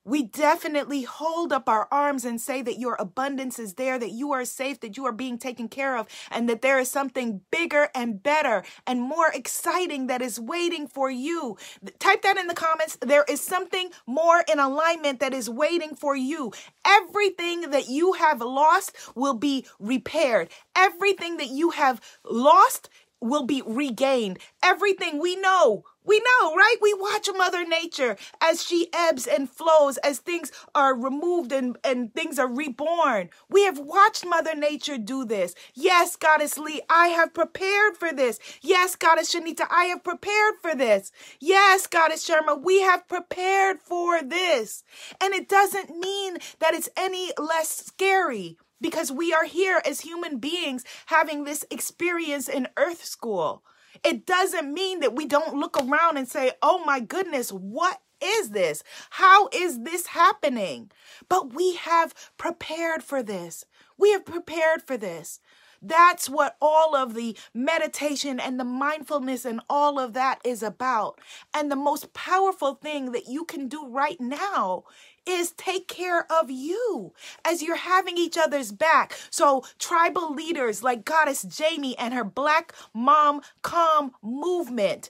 we 0.07 0.22
definitely 0.22 1.01
hold 1.01 1.51
up 1.51 1.67
our 1.67 1.88
arms 1.91 2.25
and 2.25 2.39
say 2.39 2.62
that 2.62 2.77
your 2.77 2.95
abundance 3.00 3.57
is 3.57 3.74
there, 3.74 3.98
that 3.98 4.12
you 4.12 4.31
are 4.34 4.45
safe, 4.45 4.79
that 4.81 4.98
you 4.98 5.05
are 5.05 5.12
being 5.12 5.39
taken 5.39 5.67
care 5.67 5.98
of, 5.98 6.07
and 6.29 6.48
that 6.48 6.62
there 6.62 6.77
is 6.77 6.91
something 6.91 7.41
bigger 7.51 7.89
and 7.95 8.22
better 8.22 8.63
and 8.86 9.01
more 9.01 9.31
exciting 9.34 10.05
that 10.05 10.22
is 10.22 10.39
waiting 10.39 10.88
for 10.88 11.10
you. 11.10 11.57
Type 11.98 12.22
that 12.22 12.38
in 12.38 12.45
the 12.45 12.53
comments. 12.53 13.00
There 13.01 13.25
is 13.27 13.41
something 13.41 13.89
more 14.05 14.43
in 14.48 14.60
alignment 14.60 15.19
that 15.22 15.34
is 15.34 15.50
waiting 15.50 15.95
for 15.95 16.15
you. 16.15 16.53
Everything 16.86 17.72
that 17.72 17.89
you 17.89 18.13
have 18.13 18.41
lost 18.41 18.95
will 19.15 19.34
be 19.34 19.65
repaired. 19.79 20.50
Everything 20.75 21.38
that 21.38 21.50
you 21.50 21.72
have 21.72 22.00
lost 22.24 22.89
will 23.22 23.45
be 23.45 23.62
regained. 23.65 24.39
Everything 24.63 25.19
we 25.19 25.36
know, 25.36 25.84
we 26.03 26.19
know, 26.19 26.55
right? 26.55 26.75
We 26.81 26.93
watch 26.93 27.27
Mother 27.36 27.65
Nature 27.65 28.15
as 28.39 28.63
she 28.63 28.88
ebbs 28.93 29.25
and 29.25 29.50
flows, 29.50 29.98
as 29.98 30.19
things 30.19 30.51
are 30.75 30.95
removed 30.95 31.51
and, 31.51 31.77
and 31.84 32.13
things 32.13 32.38
are 32.38 32.48
reborn. 32.48 33.29
We 33.50 33.63
have 33.63 33.79
watched 33.79 34.25
Mother 34.25 34.55
Nature 34.55 34.98
do 34.98 35.25
this. 35.25 35.55
Yes, 35.74 36.15
Goddess 36.15 36.57
Lee, 36.57 36.81
I 36.89 37.07
have 37.07 37.34
prepared 37.34 37.98
for 37.98 38.13
this. 38.13 38.39
Yes, 38.62 38.95
Goddess 38.95 39.34
Shanita, 39.34 39.65
I 39.72 39.86
have 39.86 40.03
prepared 40.03 40.55
for 40.62 40.75
this. 40.75 41.12
Yes, 41.39 41.88
Goddess 41.88 42.27
Sharma, 42.27 42.62
we 42.62 42.81
have 42.81 43.07
prepared 43.07 43.79
for 43.81 44.22
this. 44.22 44.84
And 45.19 45.34
it 45.34 45.50
doesn't 45.50 45.89
mean 45.89 46.38
that 46.60 46.74
it's 46.74 46.89
any 46.95 47.31
less 47.38 47.69
scary 47.69 48.57
because 48.82 49.12
we 49.12 49.34
are 49.34 49.46
here 49.46 49.82
as 49.86 50.01
human 50.01 50.38
beings 50.38 50.84
having 51.08 51.44
this 51.44 51.65
experience 51.72 52.48
in 52.48 52.67
earth 52.77 53.03
school. 53.03 53.63
It 54.03 54.25
doesn't 54.25 54.74
mean 54.74 55.00
that 55.00 55.15
we 55.15 55.25
don't 55.25 55.55
look 55.55 55.77
around 55.77 56.17
and 56.17 56.27
say, 56.27 56.51
oh 56.62 56.84
my 56.86 57.00
goodness, 57.00 57.51
what 57.51 58.01
is 58.22 58.50
this? 58.50 58.84
How 59.12 59.50
is 59.53 59.84
this 59.84 60.08
happening? 60.08 60.91
But 61.29 61.53
we 61.53 61.75
have 61.75 62.13
prepared 62.38 63.03
for 63.03 63.24
this. 63.24 63.65
We 63.98 64.12
have 64.12 64.25
prepared 64.25 64.82
for 64.82 64.98
this. 64.98 65.39
That's 65.82 66.29
what 66.29 66.58
all 66.62 66.96
of 66.96 67.13
the 67.13 67.38
meditation 67.53 68.39
and 68.39 68.60
the 68.60 68.63
mindfulness 68.63 69.46
and 69.46 69.62
all 69.70 70.00
of 70.00 70.13
that 70.13 70.39
is 70.44 70.63
about. 70.63 71.20
And 71.53 71.70
the 71.70 71.75
most 71.75 72.13
powerful 72.13 72.74
thing 72.74 73.12
that 73.12 73.27
you 73.27 73.46
can 73.46 73.67
do 73.67 73.86
right 73.88 74.20
now 74.20 74.86
is 75.27 75.51
take 75.51 75.88
care 75.88 76.32
of 76.32 76.50
you 76.50 77.13
as 77.46 77.62
you're 77.62 77.75
having 77.75 78.17
each 78.17 78.38
other's 78.38 78.72
back. 78.72 79.17
So, 79.29 79.63
tribal 79.79 80.34
leaders 80.34 80.84
like 80.84 81.05
Goddess 81.05 81.44
Jamie 81.44 81.98
and 81.98 82.13
her 82.13 82.24
Black 82.24 82.74
Mom 82.94 83.41
Calm 83.62 84.12
movement. 84.22 85.10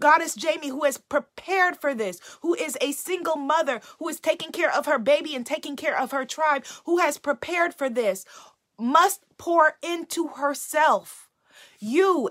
Goddess 0.00 0.34
Jamie, 0.34 0.70
who 0.70 0.84
has 0.84 0.98
prepared 0.98 1.76
for 1.76 1.94
this, 1.94 2.20
who 2.42 2.54
is 2.54 2.76
a 2.80 2.92
single 2.92 3.36
mother, 3.36 3.80
who 3.98 4.08
is 4.08 4.18
taking 4.18 4.50
care 4.50 4.74
of 4.74 4.86
her 4.86 4.98
baby 4.98 5.34
and 5.36 5.46
taking 5.46 5.76
care 5.76 5.96
of 5.96 6.10
her 6.10 6.24
tribe, 6.24 6.64
who 6.84 6.98
has 6.98 7.16
prepared 7.16 7.74
for 7.74 7.88
this, 7.88 8.24
must 8.78 9.22
pour 9.38 9.76
into 9.82 10.28
herself. 10.28 11.28
You, 11.80 12.30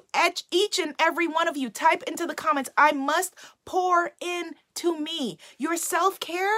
each 0.51 0.77
and 0.77 0.93
every 1.00 1.27
one 1.27 1.48
of 1.48 1.55
you, 1.55 1.69
type 1.69 2.03
into 2.03 2.25
the 2.25 2.36
comments, 2.36 2.69
I 2.77 2.91
must 2.91 3.34
pour 3.65 4.12
into 4.22 5.00
me. 5.00 5.38
Your 5.57 5.77
self 5.77 6.19
care 6.19 6.57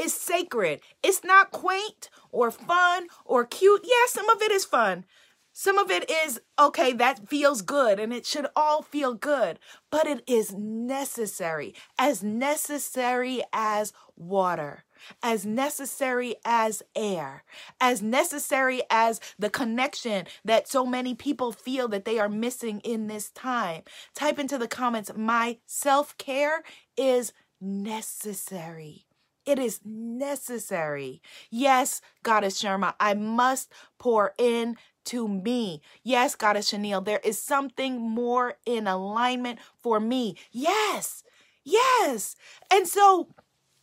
is 0.00 0.14
sacred. 0.14 0.80
It's 1.02 1.22
not 1.22 1.50
quaint 1.50 2.08
or 2.30 2.50
fun 2.50 3.08
or 3.24 3.44
cute. 3.44 3.82
Yeah, 3.84 4.06
some 4.08 4.28
of 4.28 4.40
it 4.42 4.50
is 4.50 4.64
fun. 4.64 5.04
Some 5.52 5.78
of 5.78 5.90
it 5.90 6.08
is, 6.08 6.40
okay, 6.58 6.92
that 6.92 7.28
feels 7.28 7.60
good 7.60 7.98
and 7.98 8.12
it 8.12 8.24
should 8.24 8.46
all 8.54 8.82
feel 8.82 9.14
good, 9.14 9.58
but 9.90 10.06
it 10.06 10.22
is 10.26 10.54
necessary, 10.54 11.74
as 11.98 12.22
necessary 12.22 13.42
as 13.52 13.92
water, 14.16 14.84
as 15.22 15.44
necessary 15.44 16.36
as 16.44 16.82
air, 16.94 17.42
as 17.80 18.00
necessary 18.00 18.82
as 18.90 19.20
the 19.38 19.50
connection 19.50 20.26
that 20.44 20.68
so 20.68 20.86
many 20.86 21.14
people 21.14 21.50
feel 21.52 21.88
that 21.88 22.04
they 22.04 22.18
are 22.18 22.28
missing 22.28 22.80
in 22.80 23.08
this 23.08 23.30
time. 23.30 23.82
Type 24.14 24.38
into 24.38 24.56
the 24.56 24.68
comments, 24.68 25.10
my 25.16 25.58
self 25.66 26.16
care 26.16 26.62
is 26.96 27.32
necessary. 27.60 29.04
It 29.50 29.58
is 29.58 29.80
necessary. 29.84 31.20
Yes, 31.50 32.00
Goddess 32.22 32.62
Sharma, 32.62 32.94
I 33.00 33.14
must 33.14 33.72
pour 33.98 34.32
in 34.38 34.76
to 35.06 35.26
me. 35.26 35.82
Yes, 36.04 36.36
Goddess 36.36 36.68
Chanel, 36.68 37.00
there 37.00 37.18
is 37.24 37.42
something 37.42 38.00
more 38.00 38.58
in 38.64 38.86
alignment 38.86 39.58
for 39.76 39.98
me. 39.98 40.36
Yes, 40.52 41.24
yes. 41.64 42.36
And 42.70 42.86
so 42.86 43.34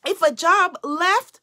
if 0.05 0.21
a 0.21 0.33
job 0.33 0.77
left, 0.85 1.41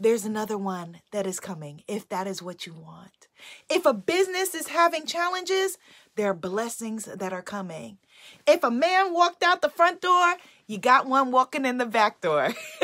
there's 0.00 0.24
another 0.24 0.58
one 0.58 1.00
that 1.12 1.24
is 1.24 1.38
coming 1.38 1.84
if 1.86 2.08
that 2.08 2.26
is 2.26 2.42
what 2.42 2.66
you 2.66 2.74
want. 2.74 3.28
If 3.70 3.86
a 3.86 3.94
business 3.94 4.56
is 4.56 4.66
having 4.66 5.06
challenges, 5.06 5.78
there 6.16 6.30
are 6.30 6.34
blessings 6.34 7.04
that 7.04 7.32
are 7.32 7.42
coming. 7.42 7.98
If 8.46 8.62
a 8.64 8.70
man 8.70 9.12
walked 9.12 9.42
out 9.42 9.62
the 9.62 9.68
front 9.68 10.00
door, 10.00 10.36
you 10.66 10.78
got 10.78 11.06
one 11.06 11.30
walking 11.30 11.66
in 11.66 11.78
the 11.78 11.86
back 11.86 12.20
door. 12.20 12.44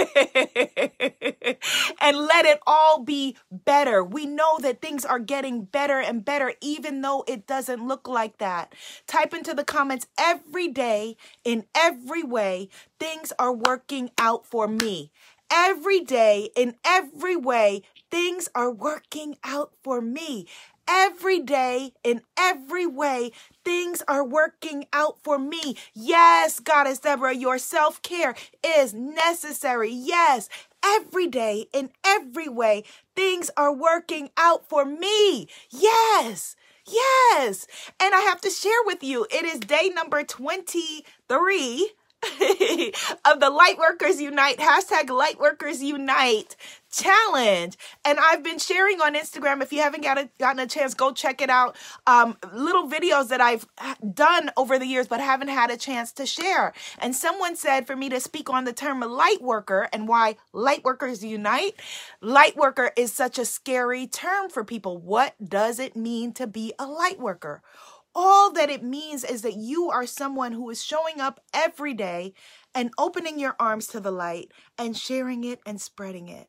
and 2.00 2.16
let 2.16 2.44
it 2.44 2.61
all 2.66 3.02
be 3.02 3.37
better. 3.50 4.04
We 4.04 4.26
know 4.26 4.59
that 4.61 4.82
things 4.82 5.04
are 5.04 5.18
getting 5.18 5.64
better 5.64 5.99
and 5.99 6.25
better, 6.25 6.52
even 6.61 7.00
though 7.00 7.25
it 7.26 7.47
doesn't 7.47 7.87
look 7.87 8.06
like 8.06 8.38
that. 8.38 8.75
Type 9.06 9.32
into 9.32 9.54
the 9.54 9.64
comments 9.64 10.06
every 10.18 10.68
day, 10.68 11.16
in 11.44 11.64
every 11.75 12.23
way, 12.23 12.68
things 12.99 13.32
are 13.38 13.52
working 13.52 14.11
out 14.18 14.47
for 14.47 14.68
me. 14.68 15.11
Every 15.52 16.00
day, 16.00 16.50
in 16.54 16.76
every 16.85 17.35
way, 17.35 17.82
things 18.11 18.49
are 18.54 18.70
working 18.70 19.37
out 19.42 19.73
for 19.82 20.00
me 20.00 20.47
every 20.90 21.38
day, 21.38 21.92
in 22.02 22.23
every 22.37 22.87
way, 22.87 23.30
things 23.64 24.02
are 24.09 24.25
working 24.25 24.87
out 24.92 25.18
for 25.23 25.38
me. 25.38 25.76
Yes, 25.94 26.59
Goddess 26.59 26.99
Deborah, 26.99 27.35
your 27.35 27.59
self 27.59 28.02
care 28.02 28.35
is 28.66 28.92
necessary. 28.92 29.90
Yes, 29.92 30.49
every 30.85 31.28
day, 31.28 31.66
in 31.73 31.90
every 32.04 32.49
way, 32.49 32.82
things 33.14 33.50
are 33.56 33.73
working 33.73 34.30
out 34.37 34.68
for 34.68 34.85
me. 34.85 35.49
Yes. 35.70 36.56
Yes. 36.87 37.66
And 38.02 38.14
I 38.14 38.20
have 38.23 38.40
to 38.40 38.50
share 38.50 38.82
with 38.85 39.04
you, 39.04 39.26
it 39.30 39.44
is 39.44 39.61
day 39.61 39.90
number 39.94 40.25
23 40.25 41.92
of 43.25 43.41
the 43.41 43.50
Lightworkers 43.50 44.21
Unite, 44.21 44.59
hashtag 44.59 45.07
Lightworkers 45.07 45.81
Unite 45.81 46.55
challenge. 46.93 47.79
And 48.05 48.19
I've 48.21 48.43
been 48.43 48.59
sharing 48.59 49.00
on 49.00 49.15
Instagram. 49.15 49.62
If 49.62 49.73
you 49.73 49.81
haven't 49.81 50.03
got 50.03 50.19
a, 50.19 50.29
gotten 50.39 50.59
a 50.59 50.67
chance, 50.67 50.93
go 50.93 51.12
check 51.12 51.41
it 51.41 51.49
out. 51.49 51.77
Um, 52.07 52.37
little 52.53 52.89
videos 52.89 53.29
that 53.29 53.41
I've 53.41 53.67
done 54.12 54.50
over 54.57 54.79
the 54.79 54.87
years, 54.87 55.09
but 55.09 55.21
haven't 55.21 55.49
had 55.49 55.71
a 55.71 55.77
chance 55.77 56.12
to 56.12 56.27
share. 56.27 56.75
And 56.99 57.15
someone 57.15 57.57
said 57.57 57.87
for 57.87 57.97
me 57.97 58.09
to 58.11 58.21
speak 58.21 58.50
on 58.50 58.65
the 58.65 58.73
term 58.73 59.00
light 59.00 59.41
worker 59.41 59.89
and 59.93 60.09
why 60.09 60.37
light 60.53 60.85
workers 60.85 61.25
unite. 61.25 61.75
Light 62.21 62.57
worker 62.57 62.91
is 62.97 63.12
such 63.12 63.39
a 63.39 63.45
scary 63.45 64.07
term 64.07 64.50
for 64.50 64.65
people. 64.65 64.99
What 64.99 65.35
does 65.43 65.79
it 65.79 65.97
mean 65.97 66.33
to 66.35 66.47
be 66.47 66.75
a 66.79 66.87
light 66.87 67.19
worker? 67.19 67.62
All 68.14 68.52
that 68.52 68.71
it 68.71 68.83
means 68.83 69.25
is 69.25 69.43
that 69.43 69.57
you 69.57 69.90
are 69.90 70.07
someone 70.07 70.52
who 70.52 70.69
is 70.71 70.83
showing 70.83 71.21
up 71.21 71.40
every 71.55 71.95
day 71.95 72.35
and 72.75 72.90
opening 72.99 73.38
your 73.38 73.57
arms 73.59 73.87
to 73.88 74.00
the 74.00 74.11
light 74.11 74.52
and 74.76 74.97
sharing 74.97 75.45
it 75.45 75.61
and 75.64 75.81
spreading 75.81 76.29
it. 76.29 76.49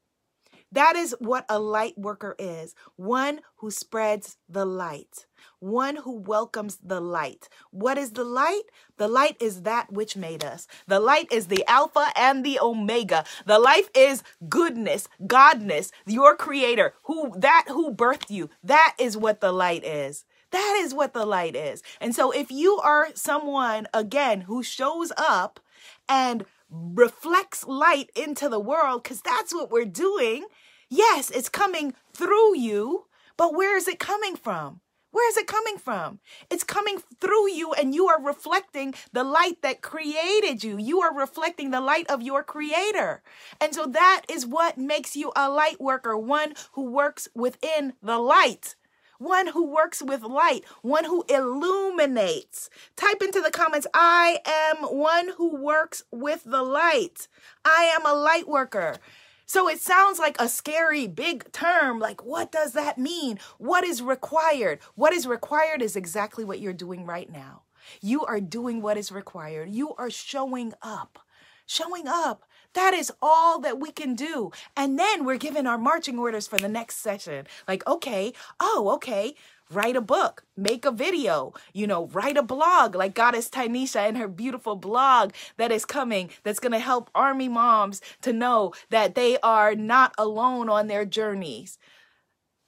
That 0.73 0.95
is 0.95 1.13
what 1.19 1.45
a 1.49 1.59
light 1.59 1.97
worker 1.97 2.33
is 2.39 2.75
one 2.95 3.41
who 3.57 3.71
spreads 3.71 4.37
the 4.47 4.65
light, 4.65 5.25
one 5.59 5.97
who 5.97 6.13
welcomes 6.13 6.77
the 6.81 7.01
light. 7.01 7.49
What 7.71 7.97
is 7.97 8.11
the 8.11 8.23
light? 8.23 8.63
The 8.97 9.09
light 9.09 9.35
is 9.41 9.63
that 9.63 9.91
which 9.91 10.15
made 10.15 10.45
us. 10.45 10.67
The 10.87 11.01
light 11.01 11.27
is 11.29 11.47
the 11.47 11.65
Alpha 11.67 12.07
and 12.15 12.45
the 12.45 12.57
Omega. 12.59 13.25
The 13.45 13.59
life 13.59 13.89
is 13.93 14.23
goodness, 14.47 15.09
Godness, 15.25 15.91
your 16.05 16.37
creator, 16.37 16.93
who 17.03 17.33
that 17.37 17.65
who 17.67 17.93
birthed 17.93 18.29
you. 18.29 18.49
That 18.63 18.95
is 18.97 19.17
what 19.17 19.41
the 19.41 19.51
light 19.51 19.83
is. 19.83 20.23
That 20.51 20.79
is 20.81 20.93
what 20.93 21.13
the 21.13 21.25
light 21.25 21.55
is. 21.55 21.81
And 21.99 22.13
so 22.13 22.31
if 22.31 22.51
you 22.51 22.77
are 22.79 23.09
someone, 23.15 23.87
again, 23.93 24.41
who 24.41 24.63
shows 24.63 25.11
up 25.17 25.59
and 26.07 26.45
reflects 26.69 27.65
light 27.65 28.09
into 28.15 28.47
the 28.47 28.59
world, 28.59 29.03
because 29.03 29.21
that's 29.21 29.53
what 29.53 29.71
we're 29.71 29.85
doing, 29.85 30.45
yes, 30.89 31.29
it's 31.31 31.49
coming 31.49 31.93
through 32.13 32.57
you, 32.57 33.05
but 33.37 33.55
where 33.55 33.75
is 33.77 33.87
it 33.87 33.99
coming 33.99 34.35
from? 34.35 34.81
Where 35.11 35.29
is 35.29 35.35
it 35.35 35.47
coming 35.47 35.77
from? 35.77 36.19
It's 36.49 36.63
coming 36.63 36.99
through 37.19 37.51
you, 37.51 37.73
and 37.73 37.93
you 37.93 38.07
are 38.07 38.21
reflecting 38.21 38.93
the 39.11 39.25
light 39.25 39.61
that 39.61 39.81
created 39.81 40.63
you. 40.63 40.77
You 40.77 41.01
are 41.01 41.13
reflecting 41.13 41.71
the 41.71 41.81
light 41.81 42.09
of 42.09 42.21
your 42.21 42.43
creator. 42.43 43.21
And 43.59 43.75
so 43.75 43.85
that 43.87 44.21
is 44.29 44.45
what 44.45 44.77
makes 44.77 45.17
you 45.17 45.33
a 45.35 45.49
light 45.49 45.81
worker, 45.81 46.17
one 46.17 46.53
who 46.73 46.89
works 46.89 47.27
within 47.35 47.93
the 48.01 48.19
light 48.19 48.75
one 49.21 49.47
who 49.47 49.63
works 49.65 50.01
with 50.01 50.23
light, 50.23 50.63
one 50.81 51.05
who 51.05 51.23
illuminates. 51.29 52.69
Type 52.95 53.21
into 53.21 53.39
the 53.39 53.51
comments, 53.51 53.85
I 53.93 54.39
am 54.45 54.77
one 54.83 55.29
who 55.37 55.55
works 55.55 56.03
with 56.11 56.43
the 56.43 56.63
light. 56.63 57.27
I 57.63 57.83
am 57.95 58.05
a 58.05 58.13
light 58.13 58.47
worker. 58.47 58.97
So 59.45 59.67
it 59.67 59.79
sounds 59.79 60.17
like 60.17 60.37
a 60.39 60.47
scary 60.47 61.07
big 61.07 61.51
term. 61.51 61.99
Like, 61.99 62.25
what 62.25 62.51
does 62.51 62.73
that 62.73 62.97
mean? 62.97 63.37
What 63.57 63.83
is 63.83 64.01
required? 64.01 64.79
What 64.95 65.13
is 65.13 65.27
required 65.27 65.81
is 65.81 65.95
exactly 65.95 66.43
what 66.43 66.59
you're 66.59 66.73
doing 66.73 67.05
right 67.05 67.31
now. 67.31 67.63
You 68.01 68.25
are 68.25 68.41
doing 68.41 68.81
what 68.81 68.97
is 68.97 69.11
required. 69.11 69.69
You 69.69 69.93
are 69.95 70.09
showing 70.09 70.73
up. 70.81 71.19
Showing 71.65 72.07
up. 72.07 72.45
That 72.73 72.93
is 72.93 73.11
all 73.21 73.59
that 73.59 73.79
we 73.79 73.91
can 73.91 74.15
do. 74.15 74.51
And 74.77 74.97
then 74.97 75.25
we're 75.25 75.37
given 75.37 75.67
our 75.67 75.77
marching 75.77 76.17
orders 76.17 76.47
for 76.47 76.57
the 76.57 76.69
next 76.69 76.97
session. 76.97 77.47
Like, 77.67 77.85
okay, 77.87 78.33
oh, 78.59 78.91
okay, 78.95 79.35
write 79.71 79.95
a 79.95 80.01
book, 80.01 80.43
make 80.55 80.85
a 80.85 80.91
video, 80.91 81.53
you 81.73 81.87
know, 81.87 82.07
write 82.07 82.37
a 82.37 82.43
blog 82.43 82.95
like 82.95 83.13
Goddess 83.13 83.49
Tynesha 83.49 84.07
and 84.07 84.17
her 84.17 84.27
beautiful 84.27 84.75
blog 84.75 85.31
that 85.57 85.71
is 85.71 85.85
coming 85.85 86.29
that's 86.43 86.59
going 86.59 86.73
to 86.73 86.79
help 86.79 87.09
army 87.15 87.47
moms 87.47 88.01
to 88.21 88.33
know 88.33 88.73
that 88.89 89.15
they 89.15 89.37
are 89.39 89.75
not 89.75 90.13
alone 90.17 90.69
on 90.69 90.87
their 90.87 91.05
journeys. 91.05 91.77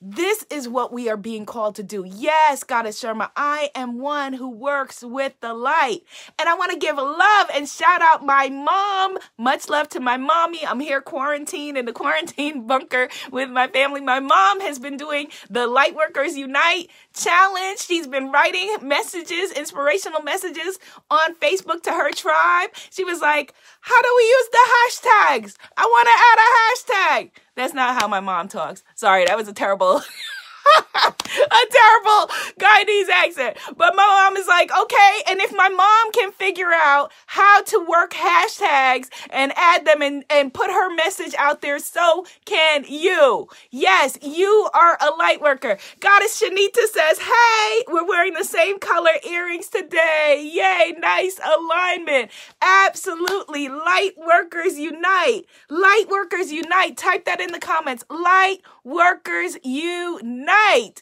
This 0.05 0.45
is 0.49 0.67
what 0.67 0.91
we 0.91 1.07
are 1.07 1.15
being 1.15 1.45
called 1.45 1.75
to 1.75 1.83
do. 1.83 2.03
Yes, 2.05 2.65
Goddess 2.65 3.01
Sherma, 3.01 3.29
I 3.37 3.69
am 3.73 3.99
one 3.99 4.33
who 4.33 4.49
works 4.49 5.01
with 5.01 5.39
the 5.39 5.53
light. 5.53 6.01
And 6.37 6.49
I 6.49 6.55
want 6.55 6.73
to 6.73 6.77
give 6.77 6.97
love 6.97 7.47
and 7.55 7.69
shout 7.69 8.01
out 8.01 8.25
my 8.25 8.49
mom. 8.49 9.17
Much 9.37 9.69
love 9.69 9.87
to 9.89 10.01
my 10.01 10.17
mommy. 10.17 10.59
I'm 10.67 10.81
here 10.81 10.99
quarantined 10.99 11.77
in 11.77 11.85
the 11.85 11.93
quarantine 12.03 12.67
bunker 12.67 13.07
with 13.31 13.49
my 13.49 13.69
family. 13.69 14.01
My 14.01 14.19
mom 14.19 14.59
has 14.59 14.77
been 14.77 14.97
doing 14.97 15.27
the 15.49 15.69
Lightworkers 15.69 16.35
Unite 16.35 16.89
challenge. 17.13 17.79
She's 17.79 18.05
been 18.05 18.29
writing 18.29 18.75
messages, 18.81 19.53
inspirational 19.53 20.21
messages 20.21 20.79
on 21.09 21.35
Facebook 21.35 21.81
to 21.83 21.91
her 21.91 22.11
tribe. 22.11 22.71
She 22.89 23.05
was 23.05 23.21
like, 23.21 23.53
How 23.79 24.01
do 24.01 24.13
we 24.17 24.23
use 24.23 24.49
the 24.51 24.67
hashtags? 24.67 25.55
I 25.77 25.85
want 25.85 26.09
to 26.09 26.19
add 26.27 26.39
a 26.43 27.23
hashtag. 27.23 27.31
That's 27.55 27.73
not 27.73 28.01
how 28.01 28.07
my 28.07 28.19
mom 28.19 28.47
talks. 28.47 28.83
Sorry, 28.95 29.25
that 29.25 29.37
was 29.37 29.47
a 29.47 29.53
terrible 29.53 30.01
a 30.95 31.61
terrible 31.71 32.33
Guyanese 32.59 33.09
accent. 33.09 33.57
But 33.77 33.95
my 33.95 34.05
mom 34.05 34.37
is 34.37 34.47
like, 34.47 34.71
okay, 34.71 35.21
and 35.29 35.39
if 35.39 35.51
my 35.55 35.69
mom 35.69 36.11
can 36.11 36.31
figure 36.31 36.71
out 36.71 37.11
how 37.27 37.61
to 37.63 37.79
work 37.79 38.11
hashtags 38.13 39.09
and 39.29 39.51
add 39.55 39.85
them 39.85 40.01
and, 40.01 40.23
and 40.29 40.53
put 40.53 40.71
her 40.71 40.93
message 40.95 41.35
out 41.37 41.61
there, 41.61 41.79
so 41.79 42.25
can 42.45 42.85
you. 42.87 43.47
Yes, 43.71 44.17
you 44.21 44.69
are 44.73 44.97
a 45.01 45.11
light 45.17 45.41
worker. 45.41 45.77
Goddess 45.99 46.41
Shanita 46.41 46.87
says, 46.91 47.19
hey, 47.19 47.83
we're 47.87 48.07
wearing 48.07 48.33
the 48.33 48.43
same 48.43 48.79
color 48.79 49.11
earrings 49.27 49.69
today. 49.69 50.49
Yay, 50.53 50.93
nice 50.99 51.39
alignment. 51.43 52.31
Absolutely. 52.61 53.69
Light 53.69 54.13
workers 54.17 54.77
unite. 54.77 55.43
Light 55.69 56.05
workers 56.09 56.51
unite. 56.51 56.97
Type 56.97 57.25
that 57.25 57.41
in 57.41 57.51
the 57.51 57.59
comments. 57.59 58.03
Light 58.09 58.59
workers 58.83 59.57
unite. 59.63 60.52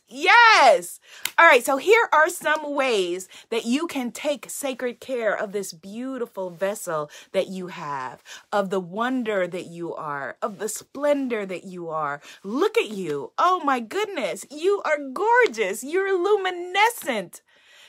Yes. 0.08 1.00
All 1.38 1.46
right. 1.46 1.64
So 1.64 1.78
here 1.78 2.10
are 2.12 2.30
some 2.30 2.74
ways 2.74 3.28
that 3.50 3.66
you 3.66 3.88
can 3.88 4.12
take 4.12 4.50
sacred 4.50 5.00
care 5.00 5.36
of 5.36 5.52
this 5.52 5.74
beautiful 5.74 6.50
vessel 6.50 7.10
that 7.32 7.48
you 7.48 7.68
have, 7.68 8.22
of 8.52 8.70
the 8.70 8.80
wonder 8.80 9.48
that 9.48 9.68
you 9.68 9.94
are, 9.96 10.38
of 10.42 10.60
the 10.60 10.70
splendor 10.70 11.46
that 11.46 11.64
you 11.64 11.90
are. 11.90 12.22
Look 12.44 12.78
at 12.78 12.90
you. 12.90 13.32
Oh 13.38 13.62
my 13.64 13.80
goodness. 13.80 14.46
You 14.52 14.82
are 14.84 14.98
gorgeous. 14.98 15.84
You're 15.84 16.18
luminescent. 16.22 17.42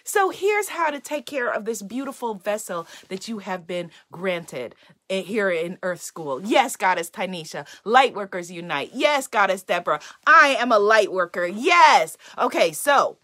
So 0.04 0.30
here's 0.30 0.68
how 0.68 0.90
to 0.90 1.00
take 1.00 1.26
care 1.26 1.52
of 1.52 1.64
this 1.64 1.82
beautiful 1.82 2.34
vessel 2.34 2.86
that 3.08 3.28
you 3.28 3.38
have 3.38 3.66
been 3.66 3.90
granted 4.10 4.74
eh, 5.08 5.22
here 5.22 5.50
in 5.50 5.78
Earth 5.82 6.02
School. 6.02 6.42
Yes, 6.42 6.76
Goddess 6.76 7.10
Tynesha. 7.10 7.66
Light 7.84 8.14
Workers 8.14 8.50
Unite. 8.50 8.90
Yes, 8.94 9.26
Goddess 9.26 9.62
Deborah. 9.62 10.00
I 10.26 10.56
am 10.58 10.72
a 10.72 10.78
light 10.78 11.12
worker. 11.12 11.46
Yes. 11.46 12.16
Okay, 12.38 12.72
so 12.72 13.18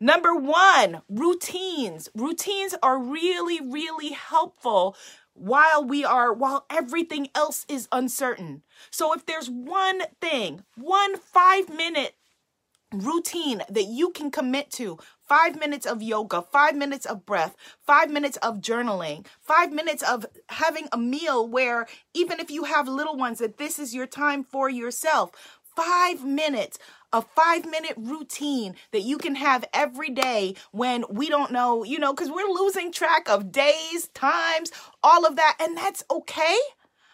number 0.00 0.34
one, 0.34 1.02
routines. 1.08 2.08
Routines 2.14 2.74
are 2.82 2.98
really, 2.98 3.60
really 3.60 4.10
helpful 4.10 4.96
while 5.34 5.84
we 5.84 6.04
are 6.04 6.32
while 6.32 6.66
everything 6.70 7.28
else 7.34 7.64
is 7.68 7.88
uncertain. 7.90 8.62
So 8.90 9.12
if 9.14 9.24
there's 9.26 9.48
one 9.48 10.02
thing, 10.20 10.62
one 10.76 11.16
5 11.16 11.70
minute 11.70 12.14
routine 12.92 13.62
that 13.68 13.84
you 13.84 14.10
can 14.10 14.30
commit 14.30 14.70
to 14.72 14.98
five 15.28 15.58
minutes 15.58 15.86
of 15.86 16.02
yoga, 16.02 16.42
five 16.42 16.76
minutes 16.76 17.06
of 17.06 17.24
breath, 17.24 17.56
five 17.86 18.10
minutes 18.10 18.36
of 18.38 18.58
journaling, 18.58 19.26
five 19.40 19.72
minutes 19.72 20.02
of 20.02 20.26
having 20.48 20.88
a 20.92 20.98
meal 20.98 21.48
where 21.48 21.86
even 22.14 22.40
if 22.40 22.50
you 22.50 22.64
have 22.64 22.88
little 22.88 23.16
ones, 23.16 23.38
that 23.38 23.58
this 23.58 23.78
is 23.78 23.94
your 23.94 24.06
time 24.06 24.44
for 24.44 24.68
yourself. 24.68 25.30
Five 25.74 26.22
minutes 26.24 26.78
a 27.12 27.22
five 27.22 27.66
minute 27.70 27.94
routine 27.96 28.74
that 28.90 29.02
you 29.02 29.18
can 29.18 29.34
have 29.34 29.64
every 29.74 30.08
day 30.10 30.54
when 30.70 31.04
we 31.10 31.28
don't 31.28 31.52
know, 31.52 31.84
you 31.84 31.98
know, 31.98 32.12
because 32.12 32.30
we're 32.30 32.48
losing 32.48 32.90
track 32.90 33.28
of 33.28 33.52
days, 33.52 34.08
times, 34.14 34.72
all 35.02 35.26
of 35.26 35.36
that. 35.36 35.56
And 35.60 35.76
that's 35.76 36.02
okay 36.10 36.56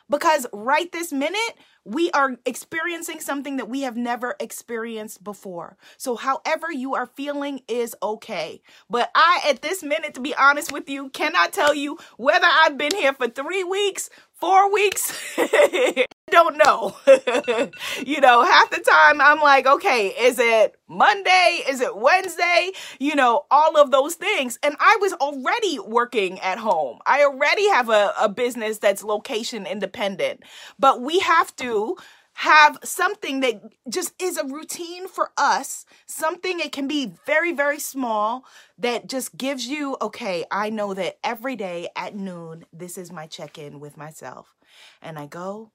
because 0.08 0.46
right 0.52 0.90
this 0.92 1.12
minute, 1.12 1.58
we 1.88 2.10
are 2.10 2.36
experiencing 2.44 3.20
something 3.20 3.56
that 3.56 3.68
we 3.68 3.80
have 3.82 3.96
never 3.96 4.36
experienced 4.38 5.24
before. 5.24 5.76
So, 5.96 6.16
however 6.16 6.70
you 6.70 6.94
are 6.94 7.06
feeling 7.06 7.62
is 7.66 7.96
okay. 8.02 8.60
But 8.90 9.10
I, 9.14 9.40
at 9.48 9.62
this 9.62 9.82
minute, 9.82 10.14
to 10.14 10.20
be 10.20 10.34
honest 10.34 10.70
with 10.70 10.88
you, 10.90 11.08
cannot 11.10 11.52
tell 11.52 11.74
you 11.74 11.98
whether 12.18 12.46
I've 12.46 12.76
been 12.76 12.94
here 12.94 13.14
for 13.14 13.28
three 13.28 13.64
weeks, 13.64 14.10
four 14.40 14.72
weeks. 14.72 15.12
don't 16.30 16.58
know. 16.64 16.96
you 18.06 18.20
know, 18.20 18.42
half 18.42 18.70
the 18.70 18.80
time 18.80 19.20
I'm 19.20 19.40
like, 19.40 19.66
okay, 19.66 20.08
is 20.08 20.38
it 20.38 20.76
Monday? 20.88 21.62
Is 21.68 21.80
it 21.80 21.96
Wednesday? 21.96 22.72
You 22.98 23.14
know, 23.14 23.46
all 23.50 23.76
of 23.76 23.90
those 23.90 24.14
things. 24.14 24.58
And 24.62 24.76
I 24.78 24.98
was 25.00 25.12
already 25.14 25.78
working 25.78 26.38
at 26.40 26.58
home. 26.58 26.98
I 27.06 27.22
already 27.24 27.68
have 27.70 27.88
a, 27.88 28.12
a 28.20 28.28
business 28.28 28.78
that's 28.78 29.02
location 29.02 29.66
independent. 29.66 30.42
But 30.78 31.02
we 31.02 31.18
have 31.20 31.54
to 31.56 31.96
have 32.38 32.78
something 32.84 33.40
that 33.40 33.60
just 33.88 34.14
is 34.22 34.36
a 34.36 34.44
routine 34.44 35.08
for 35.08 35.32
us, 35.36 35.84
something 36.06 36.60
it 36.60 36.70
can 36.70 36.86
be 36.86 37.10
very, 37.26 37.50
very 37.50 37.80
small 37.80 38.44
that 38.78 39.08
just 39.08 39.36
gives 39.36 39.66
you, 39.66 39.96
okay, 40.00 40.44
I 40.48 40.70
know 40.70 40.94
that 40.94 41.18
every 41.24 41.56
day 41.56 41.88
at 41.96 42.14
noon, 42.14 42.64
this 42.72 42.96
is 42.96 43.10
my 43.10 43.26
check 43.26 43.58
in 43.58 43.80
with 43.80 43.96
myself. 43.96 44.54
And 45.02 45.18
I 45.18 45.26
go 45.26 45.72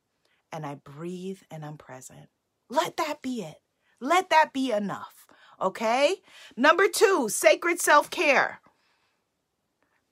and 0.54 0.65
I 0.65 0.76
breathe 0.76 1.39
and 1.52 1.65
I'm 1.65 1.78
present. 1.78 2.30
Let 2.69 2.95
that 2.95 3.21
be 3.21 3.41
it. 3.41 3.58
Let 3.99 4.30
that 4.30 4.54
be 4.54 4.71
enough. 4.71 5.28
Okay? 5.62 6.15
Number 6.56 6.88
two, 6.88 7.28
sacred 7.28 7.82
self 7.82 8.10
care. 8.10 8.62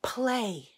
Play. 0.03 0.70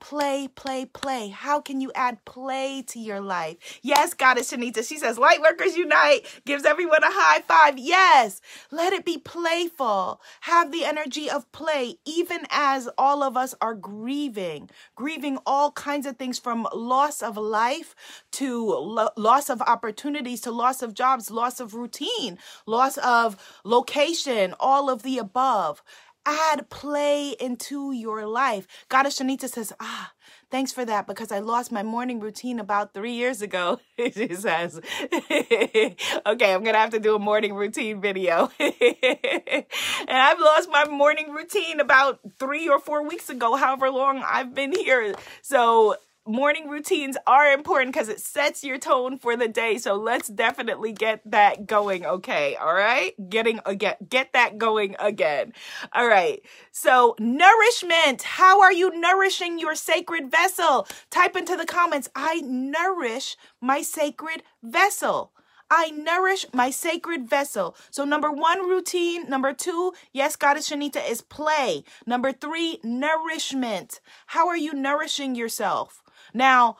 Play, 0.00 0.48
play, 0.48 0.86
play. 0.86 1.28
How 1.30 1.60
can 1.60 1.80
you 1.80 1.92
add 1.94 2.24
play 2.26 2.82
to 2.88 3.00
your 3.00 3.20
life? 3.20 3.80
Yes, 3.82 4.14
Goddess 4.14 4.52
Shanita. 4.52 4.86
She 4.88 4.98
says, 4.98 5.18
Light 5.18 5.42
Workers 5.42 5.76
Unite 5.76 6.22
gives 6.46 6.64
everyone 6.66 7.04
a 7.04 7.10
high 7.10 7.40
five. 7.42 7.78
Yes, 7.78 8.40
let 8.70 8.92
it 8.92 9.04
be 9.04 9.18
playful. 9.18 10.20
Have 10.42 10.72
the 10.72 10.84
energy 10.84 11.30
of 11.30 11.50
play, 11.52 11.96
even 12.06 12.46
as 12.50 12.88
all 12.98 13.22
of 13.22 13.36
us 13.36 13.54
are 13.60 13.74
grieving, 13.74 14.70
grieving 14.96 15.38
all 15.46 15.72
kinds 15.72 16.06
of 16.06 16.18
things 16.18 16.38
from 16.38 16.68
loss 16.74 17.22
of 17.22 17.36
life 17.38 17.94
to 18.32 18.64
lo- 18.74 19.10
loss 19.16 19.50
of 19.50 19.62
opportunities 19.62 20.40
to 20.42 20.50
loss 20.52 20.82
of 20.82 20.94
jobs, 20.94 21.30
loss 21.30 21.60
of 21.60 21.74
routine, 21.74 22.38
loss 22.66 22.98
of 22.98 23.36
location, 23.64 24.54
all 24.60 24.90
of 24.90 25.02
the 25.02 25.18
above 25.18 25.82
add 26.26 26.68
play 26.70 27.34
into 27.40 27.92
your 27.92 28.26
life. 28.26 28.66
Goddess 28.88 29.18
Shanita 29.18 29.48
says, 29.48 29.72
ah, 29.80 30.12
thanks 30.50 30.72
for 30.72 30.84
that 30.84 31.06
because 31.06 31.32
I 31.32 31.38
lost 31.38 31.72
my 31.72 31.82
morning 31.82 32.20
routine 32.20 32.58
about 32.58 32.94
three 32.94 33.12
years 33.12 33.42
ago. 33.42 33.80
she 33.98 34.34
says, 34.34 34.80
okay, 35.02 35.96
I'm 36.26 36.62
going 36.62 36.74
to 36.74 36.78
have 36.78 36.90
to 36.90 37.00
do 37.00 37.14
a 37.14 37.18
morning 37.18 37.54
routine 37.54 38.00
video. 38.00 38.50
and 38.60 39.64
I've 40.08 40.40
lost 40.40 40.70
my 40.70 40.86
morning 40.86 41.30
routine 41.32 41.80
about 41.80 42.20
three 42.38 42.68
or 42.68 42.78
four 42.78 43.06
weeks 43.06 43.30
ago, 43.30 43.56
however 43.56 43.90
long 43.90 44.22
I've 44.26 44.54
been 44.54 44.72
here. 44.72 45.14
So 45.42 45.96
morning 46.30 46.68
routines 46.68 47.16
are 47.26 47.52
important 47.52 47.92
because 47.92 48.08
it 48.08 48.20
sets 48.20 48.64
your 48.64 48.78
tone 48.78 49.18
for 49.18 49.36
the 49.36 49.48
day. 49.48 49.78
So 49.78 49.94
let's 49.94 50.28
definitely 50.28 50.92
get 50.92 51.20
that 51.30 51.66
going. 51.66 52.06
Okay. 52.06 52.56
All 52.56 52.74
right. 52.74 53.12
Getting 53.28 53.60
again, 53.66 53.96
get 54.08 54.32
that 54.32 54.58
going 54.58 54.96
again. 54.98 55.52
All 55.92 56.06
right. 56.06 56.40
So 56.72 57.16
nourishment. 57.18 58.22
How 58.22 58.60
are 58.60 58.72
you 58.72 58.90
nourishing 58.98 59.58
your 59.58 59.74
sacred 59.74 60.30
vessel? 60.30 60.86
Type 61.10 61.36
into 61.36 61.56
the 61.56 61.66
comments. 61.66 62.08
I 62.14 62.40
nourish 62.42 63.36
my 63.60 63.82
sacred 63.82 64.42
vessel. 64.62 65.32
I 65.70 65.90
nourish 65.90 66.46
my 66.52 66.70
sacred 66.70 67.30
vessel. 67.30 67.76
So, 67.90 68.04
number 68.04 68.30
one, 68.30 68.68
routine. 68.68 69.30
Number 69.30 69.52
two, 69.52 69.92
yes, 70.12 70.34
Goddess 70.34 70.68
Shanita, 70.68 71.08
is 71.08 71.20
play. 71.22 71.84
Number 72.06 72.32
three, 72.32 72.80
nourishment. 72.82 74.00
How 74.26 74.48
are 74.48 74.56
you 74.56 74.74
nourishing 74.74 75.36
yourself? 75.36 75.99
Now, 76.34 76.76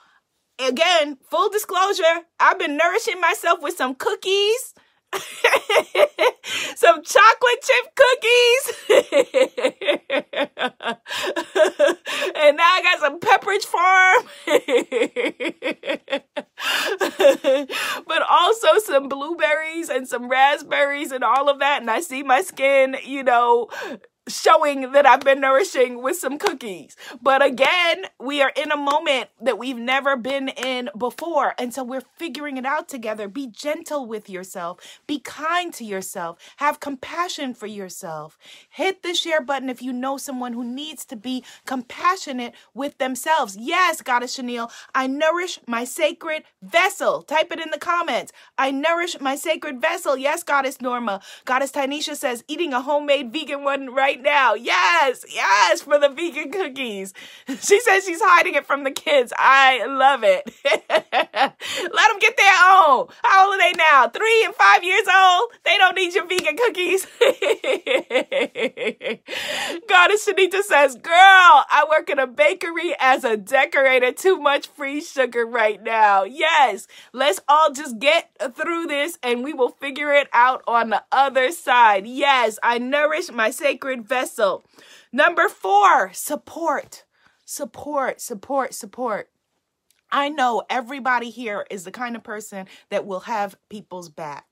again, 0.58 1.18
full 1.30 1.48
disclosure, 1.50 2.24
I've 2.38 2.58
been 2.58 2.76
nourishing 2.76 3.18
myself 3.20 3.60
with 3.62 3.76
some 3.76 3.94
cookies. 3.94 4.74
some 6.76 7.02
chocolate 7.02 7.62
chip 7.62 7.96
cookies. 7.96 8.72
and 12.36 12.56
now 12.56 12.64
I 12.64 12.80
got 12.82 13.00
some 13.00 13.18
Pepperidge 13.18 13.64
Farm. 13.64 14.22
but 18.06 18.22
also 18.28 18.78
some 18.78 19.08
blueberries 19.08 19.88
and 19.88 20.06
some 20.06 20.28
raspberries 20.28 21.10
and 21.12 21.24
all 21.24 21.48
of 21.48 21.58
that. 21.58 21.80
And 21.80 21.90
I 21.90 22.00
see 22.00 22.22
my 22.22 22.42
skin, 22.42 22.96
you 23.04 23.24
know, 23.24 23.68
showing 24.30 24.92
that 24.92 25.06
I've 25.06 25.20
been 25.20 25.40
nourishing 25.40 26.02
with 26.02 26.16
some 26.16 26.38
cookies. 26.38 26.96
But 27.20 27.44
again, 27.44 28.06
we 28.18 28.42
are 28.42 28.52
in 28.56 28.70
a 28.70 28.76
moment 28.76 29.30
that 29.40 29.58
we've 29.58 29.78
never 29.78 30.16
been 30.16 30.48
in 30.48 30.90
before. 30.96 31.54
And 31.58 31.72
so 31.74 31.82
we're 31.82 32.02
figuring 32.16 32.56
it 32.56 32.66
out 32.66 32.88
together. 32.88 33.28
Be 33.28 33.46
gentle 33.46 34.06
with 34.06 34.28
yourself, 34.28 35.00
be 35.06 35.18
kind 35.18 35.72
to 35.74 35.84
yourself, 35.84 36.38
have 36.56 36.80
compassion 36.80 37.54
for 37.54 37.66
yourself. 37.66 38.38
Hit 38.68 39.02
the 39.02 39.14
share 39.14 39.40
button 39.40 39.68
if 39.68 39.82
you 39.82 39.92
know 39.92 40.16
someone 40.16 40.52
who 40.52 40.64
needs 40.64 41.04
to 41.06 41.16
be 41.16 41.44
compassionate 41.66 42.54
with 42.74 42.98
themselves. 42.98 43.56
Yes, 43.58 44.02
Goddess 44.02 44.34
Chanel, 44.34 44.70
I 44.94 45.06
nourish 45.06 45.58
my 45.66 45.84
sacred 45.84 46.44
vessel. 46.62 47.22
Type 47.22 47.52
it 47.52 47.60
in 47.60 47.70
the 47.70 47.78
comments. 47.78 48.32
I 48.58 48.70
nourish 48.70 49.20
my 49.20 49.36
sacred 49.36 49.80
vessel. 49.80 50.16
Yes, 50.16 50.42
Goddess 50.42 50.80
Norma. 50.80 51.20
Goddess 51.44 51.72
Tanisha 51.72 52.16
says, 52.16 52.44
eating 52.48 52.72
a 52.72 52.80
homemade 52.80 53.32
vegan 53.32 53.64
one 53.64 53.92
right 53.94 54.19
right 54.20 54.32
now. 54.32 54.54
Yes, 54.54 55.24
yes, 55.28 55.82
for 55.82 55.98
the 55.98 56.08
vegan 56.08 56.50
cookies. 56.50 57.12
She 57.60 57.80
says 57.80 58.04
she's 58.04 58.20
hiding 58.22 58.54
it 58.54 58.64
from 58.64 58.84
the 58.84 58.90
kids. 58.90 59.32
I 59.36 59.84
love 59.84 60.22
it. 60.24 60.50
Let 60.64 61.02
them 61.02 62.18
get 62.20 62.36
their 62.36 62.54
own. 62.72 63.08
How 63.22 63.46
old 63.46 63.54
are 63.54 63.58
they 63.58 63.72
now? 63.76 64.08
Three 64.08 64.44
and 64.44 64.54
five 64.54 64.84
years 64.84 65.06
old? 65.08 65.50
They 65.64 65.76
don't 65.76 65.96
need 65.96 66.14
your 66.14 66.26
vegan 66.26 66.56
cookies. 66.56 67.06
Goddess 69.88 70.26
Shanita 70.26 70.62
says, 70.62 70.94
Girl, 70.96 71.12
I 71.12 71.84
work 71.90 72.08
in 72.08 72.18
a 72.18 72.26
bakery 72.26 72.94
as 72.98 73.24
a 73.24 73.36
decorator. 73.36 74.12
Too 74.12 74.38
much 74.38 74.68
free 74.68 75.00
sugar 75.00 75.44
right 75.44 75.82
now. 75.82 76.24
Yes, 76.24 76.86
let's 77.12 77.40
all 77.48 77.72
just 77.72 77.98
get 77.98 78.30
through 78.54 78.86
this 78.86 79.18
and 79.22 79.44
we 79.44 79.52
will 79.52 79.70
figure 79.70 80.12
it 80.12 80.28
out 80.32 80.62
on 80.66 80.90
the 80.90 81.02
other 81.12 81.50
side. 81.50 82.06
Yes, 82.06 82.58
I 82.62 82.78
nourish 82.78 83.30
my 83.30 83.50
sacred 83.50 84.06
vessel. 84.10 84.64
Number 85.10 85.48
four, 85.48 86.12
support. 86.12 87.04
Support, 87.46 88.20
support, 88.20 88.74
support. 88.74 89.30
I 90.12 90.28
know 90.28 90.62
everybody 90.68 91.30
here 91.30 91.64
is 91.70 91.84
the 91.84 91.90
kind 91.92 92.16
of 92.16 92.22
person 92.22 92.66
that 92.90 93.06
will 93.06 93.20
have 93.20 93.56
people's 93.70 94.08
back. 94.10 94.44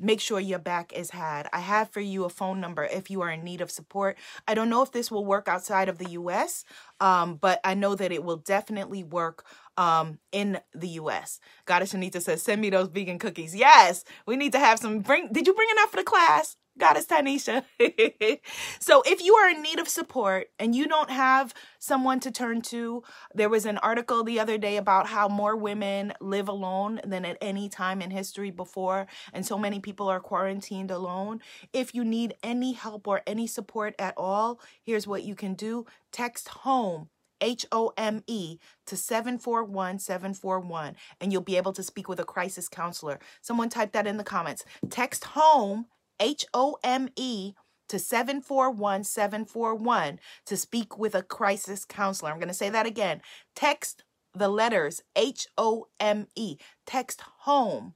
Make 0.00 0.20
sure 0.20 0.40
your 0.40 0.58
back 0.58 0.92
is 0.92 1.10
had. 1.10 1.48
I 1.52 1.60
have 1.60 1.90
for 1.90 2.00
you 2.00 2.24
a 2.24 2.28
phone 2.28 2.60
number 2.60 2.84
if 2.84 3.08
you 3.08 3.20
are 3.20 3.30
in 3.30 3.44
need 3.44 3.60
of 3.60 3.70
support. 3.70 4.18
I 4.48 4.54
don't 4.54 4.68
know 4.68 4.82
if 4.82 4.90
this 4.90 5.12
will 5.12 5.24
work 5.24 5.46
outside 5.46 5.88
of 5.88 5.98
the 5.98 6.10
US, 6.10 6.64
um, 6.98 7.36
but 7.36 7.60
I 7.62 7.74
know 7.74 7.94
that 7.94 8.10
it 8.10 8.24
will 8.24 8.38
definitely 8.38 9.04
work 9.04 9.44
um, 9.76 10.18
in 10.32 10.58
the 10.74 10.88
US. 11.02 11.38
Goddess 11.66 11.94
Anita 11.94 12.20
says, 12.20 12.42
send 12.42 12.60
me 12.60 12.70
those 12.70 12.88
vegan 12.88 13.20
cookies. 13.20 13.54
Yes, 13.54 14.04
we 14.26 14.36
need 14.36 14.52
to 14.52 14.58
have 14.58 14.80
some. 14.80 15.00
Bring. 15.00 15.28
Did 15.30 15.46
you 15.46 15.54
bring 15.54 15.68
enough 15.70 15.90
for 15.90 15.98
the 15.98 16.04
class? 16.04 16.56
Goddess 16.82 17.06
Tanisha. 17.06 17.62
so 18.80 19.04
if 19.06 19.22
you 19.22 19.36
are 19.36 19.48
in 19.48 19.62
need 19.62 19.78
of 19.78 19.88
support 19.88 20.48
and 20.58 20.74
you 20.74 20.88
don't 20.88 21.10
have 21.10 21.54
someone 21.78 22.18
to 22.18 22.32
turn 22.32 22.60
to, 22.62 23.04
there 23.32 23.48
was 23.48 23.66
an 23.66 23.78
article 23.78 24.24
the 24.24 24.40
other 24.40 24.58
day 24.58 24.76
about 24.78 25.06
how 25.06 25.28
more 25.28 25.54
women 25.54 26.12
live 26.20 26.48
alone 26.48 27.00
than 27.04 27.24
at 27.24 27.38
any 27.40 27.68
time 27.68 28.02
in 28.02 28.10
history 28.10 28.50
before, 28.50 29.06
and 29.32 29.46
so 29.46 29.56
many 29.56 29.78
people 29.78 30.08
are 30.08 30.18
quarantined 30.18 30.90
alone. 30.90 31.40
If 31.72 31.94
you 31.94 32.04
need 32.04 32.34
any 32.42 32.72
help 32.72 33.06
or 33.06 33.22
any 33.28 33.46
support 33.46 33.94
at 34.00 34.14
all, 34.16 34.58
here's 34.82 35.06
what 35.06 35.22
you 35.22 35.36
can 35.36 35.54
do. 35.54 35.86
Text 36.10 36.48
home 36.48 37.10
H 37.40 37.64
O 37.70 37.92
M 37.96 38.24
E 38.26 38.58
to 38.86 38.96
741 38.96 40.00
741, 40.00 40.96
and 41.20 41.32
you'll 41.32 41.42
be 41.42 41.56
able 41.56 41.72
to 41.74 41.82
speak 41.84 42.08
with 42.08 42.18
a 42.18 42.24
crisis 42.24 42.68
counselor. 42.68 43.20
Someone 43.40 43.68
type 43.68 43.92
that 43.92 44.08
in 44.08 44.16
the 44.16 44.24
comments. 44.24 44.64
Text 44.90 45.22
home 45.22 45.86
H 46.22 46.46
O 46.54 46.78
M 46.84 47.08
E 47.16 47.54
to 47.88 47.98
741 47.98 49.04
741 49.04 50.20
to 50.46 50.56
speak 50.56 50.96
with 50.96 51.14
a 51.14 51.22
crisis 51.22 51.84
counselor. 51.84 52.30
I'm 52.30 52.38
going 52.38 52.48
to 52.48 52.54
say 52.54 52.70
that 52.70 52.86
again. 52.86 53.20
Text 53.54 54.04
the 54.32 54.48
letters 54.48 55.02
H 55.16 55.48
O 55.58 55.88
M 56.00 56.28
E. 56.36 56.56
Text 56.86 57.20
home 57.40 57.94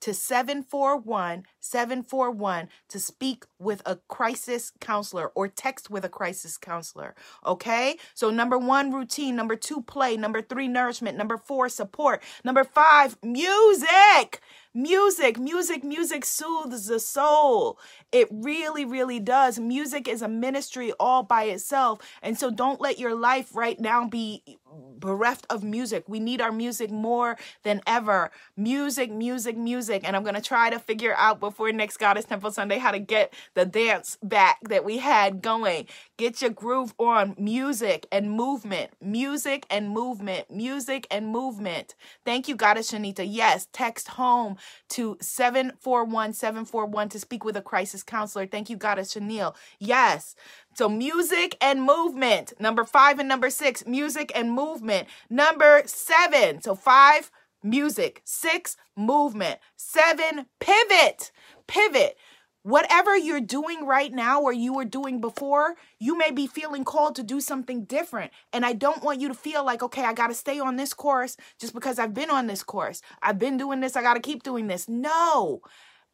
to 0.00 0.14
741 0.14 1.44
741 1.60 2.68
to 2.88 2.98
speak 2.98 3.44
with 3.58 3.82
a 3.84 3.96
crisis 4.08 4.72
counselor 4.80 5.28
or 5.34 5.48
text 5.48 5.90
with 5.90 6.04
a 6.04 6.08
crisis 6.08 6.56
counselor. 6.56 7.14
Okay? 7.44 7.96
So, 8.14 8.30
number 8.30 8.58
one, 8.58 8.92
routine. 8.92 9.34
Number 9.34 9.56
two, 9.56 9.82
play. 9.82 10.16
Number 10.16 10.42
three, 10.42 10.68
nourishment. 10.68 11.16
Number 11.16 11.36
four, 11.36 11.68
support. 11.68 12.22
Number 12.44 12.64
five, 12.64 13.16
music. 13.22 14.40
Music, 14.74 15.38
music, 15.38 15.82
music 15.82 16.24
soothes 16.24 16.86
the 16.86 17.00
soul. 17.00 17.78
It 18.12 18.28
really, 18.30 18.84
really 18.84 19.18
does. 19.18 19.58
Music 19.58 20.06
is 20.06 20.22
a 20.22 20.28
ministry 20.28 20.92
all 21.00 21.22
by 21.22 21.44
itself. 21.44 22.00
And 22.22 22.38
so 22.38 22.50
don't 22.50 22.80
let 22.80 22.98
your 22.98 23.14
life 23.14 23.54
right 23.54 23.80
now 23.80 24.06
be 24.06 24.58
bereft 24.98 25.46
of 25.50 25.62
music. 25.64 26.04
We 26.08 26.20
need 26.20 26.40
our 26.40 26.52
music 26.52 26.90
more 26.90 27.36
than 27.62 27.80
ever. 27.86 28.30
Music, 28.56 29.10
music, 29.10 29.56
music. 29.56 30.02
And 30.04 30.16
I'm 30.16 30.22
going 30.22 30.34
to 30.34 30.40
try 30.40 30.70
to 30.70 30.78
figure 30.78 31.14
out 31.16 31.40
before 31.40 31.72
next 31.72 31.98
Goddess 31.98 32.24
Temple 32.24 32.50
Sunday 32.50 32.78
how 32.78 32.90
to 32.90 32.98
get 32.98 33.32
the 33.54 33.64
dance 33.64 34.18
back 34.22 34.58
that 34.62 34.84
we 34.84 34.98
had 34.98 35.42
going. 35.42 35.86
Get 36.16 36.42
your 36.42 36.50
groove 36.50 36.94
on. 36.98 37.34
Music 37.38 38.06
and 38.10 38.30
movement. 38.32 38.90
Music 39.00 39.66
and 39.70 39.90
movement. 39.90 40.50
Music 40.50 41.06
and 41.10 41.28
movement. 41.28 41.94
Thank 42.24 42.48
you, 42.48 42.56
Goddess 42.56 42.92
Shanita. 42.92 43.26
Yes, 43.28 43.68
text 43.72 44.08
home 44.08 44.56
to 44.90 45.16
741 45.20 46.32
741 46.32 47.08
to 47.10 47.18
speak 47.20 47.44
with 47.44 47.56
a 47.56 47.62
crisis 47.62 48.02
counselor. 48.02 48.46
Thank 48.46 48.70
you, 48.70 48.76
Goddess 48.76 49.12
Chanel. 49.12 49.56
Yes. 49.78 50.34
So, 50.78 50.88
music 50.88 51.56
and 51.60 51.82
movement. 51.82 52.52
Number 52.60 52.84
five 52.84 53.18
and 53.18 53.28
number 53.28 53.50
six, 53.50 53.84
music 53.84 54.30
and 54.32 54.52
movement. 54.52 55.08
Number 55.28 55.82
seven. 55.86 56.62
So, 56.62 56.76
five, 56.76 57.32
music. 57.64 58.22
Six, 58.24 58.76
movement. 58.94 59.58
Seven, 59.74 60.46
pivot. 60.60 61.32
Pivot. 61.66 62.16
Whatever 62.62 63.16
you're 63.16 63.40
doing 63.40 63.86
right 63.86 64.12
now 64.12 64.40
or 64.40 64.52
you 64.52 64.72
were 64.72 64.84
doing 64.84 65.20
before, 65.20 65.74
you 65.98 66.16
may 66.16 66.30
be 66.30 66.46
feeling 66.46 66.84
called 66.84 67.16
to 67.16 67.24
do 67.24 67.40
something 67.40 67.82
different. 67.82 68.30
And 68.52 68.64
I 68.64 68.72
don't 68.72 69.02
want 69.02 69.20
you 69.20 69.26
to 69.26 69.34
feel 69.34 69.64
like, 69.64 69.82
okay, 69.82 70.04
I 70.04 70.12
got 70.12 70.28
to 70.28 70.34
stay 70.34 70.60
on 70.60 70.76
this 70.76 70.94
course 70.94 71.36
just 71.58 71.74
because 71.74 71.98
I've 71.98 72.14
been 72.14 72.30
on 72.30 72.46
this 72.46 72.62
course. 72.62 73.02
I've 73.20 73.40
been 73.40 73.56
doing 73.56 73.80
this, 73.80 73.96
I 73.96 74.02
got 74.02 74.14
to 74.14 74.20
keep 74.20 74.44
doing 74.44 74.68
this. 74.68 74.88
No. 74.88 75.60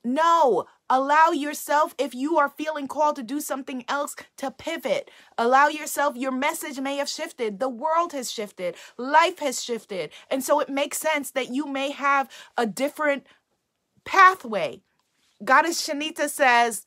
No, 0.04 0.66
allow 0.90 1.30
yourself, 1.30 1.94
if 1.98 2.14
you 2.14 2.38
are 2.38 2.50
feeling 2.50 2.88
called 2.88 3.16
to 3.16 3.22
do 3.22 3.40
something 3.40 3.84
else, 3.88 4.16
to 4.38 4.50
pivot. 4.50 5.10
Allow 5.38 5.68
yourself, 5.68 6.16
your 6.16 6.32
message 6.32 6.80
may 6.80 6.98
have 6.98 7.08
shifted. 7.08 7.58
The 7.60 7.70
world 7.70 8.12
has 8.12 8.30
shifted. 8.30 8.76
Life 8.98 9.38
has 9.40 9.62
shifted. 9.64 10.10
And 10.30 10.44
so 10.44 10.60
it 10.60 10.68
makes 10.68 10.98
sense 10.98 11.30
that 11.32 11.50
you 11.54 11.66
may 11.66 11.92
have 11.92 12.30
a 12.58 12.66
different 12.66 13.26
pathway 14.04 14.82
Goddess 15.44 15.86
Shanita 15.86 16.28
says, 16.30 16.86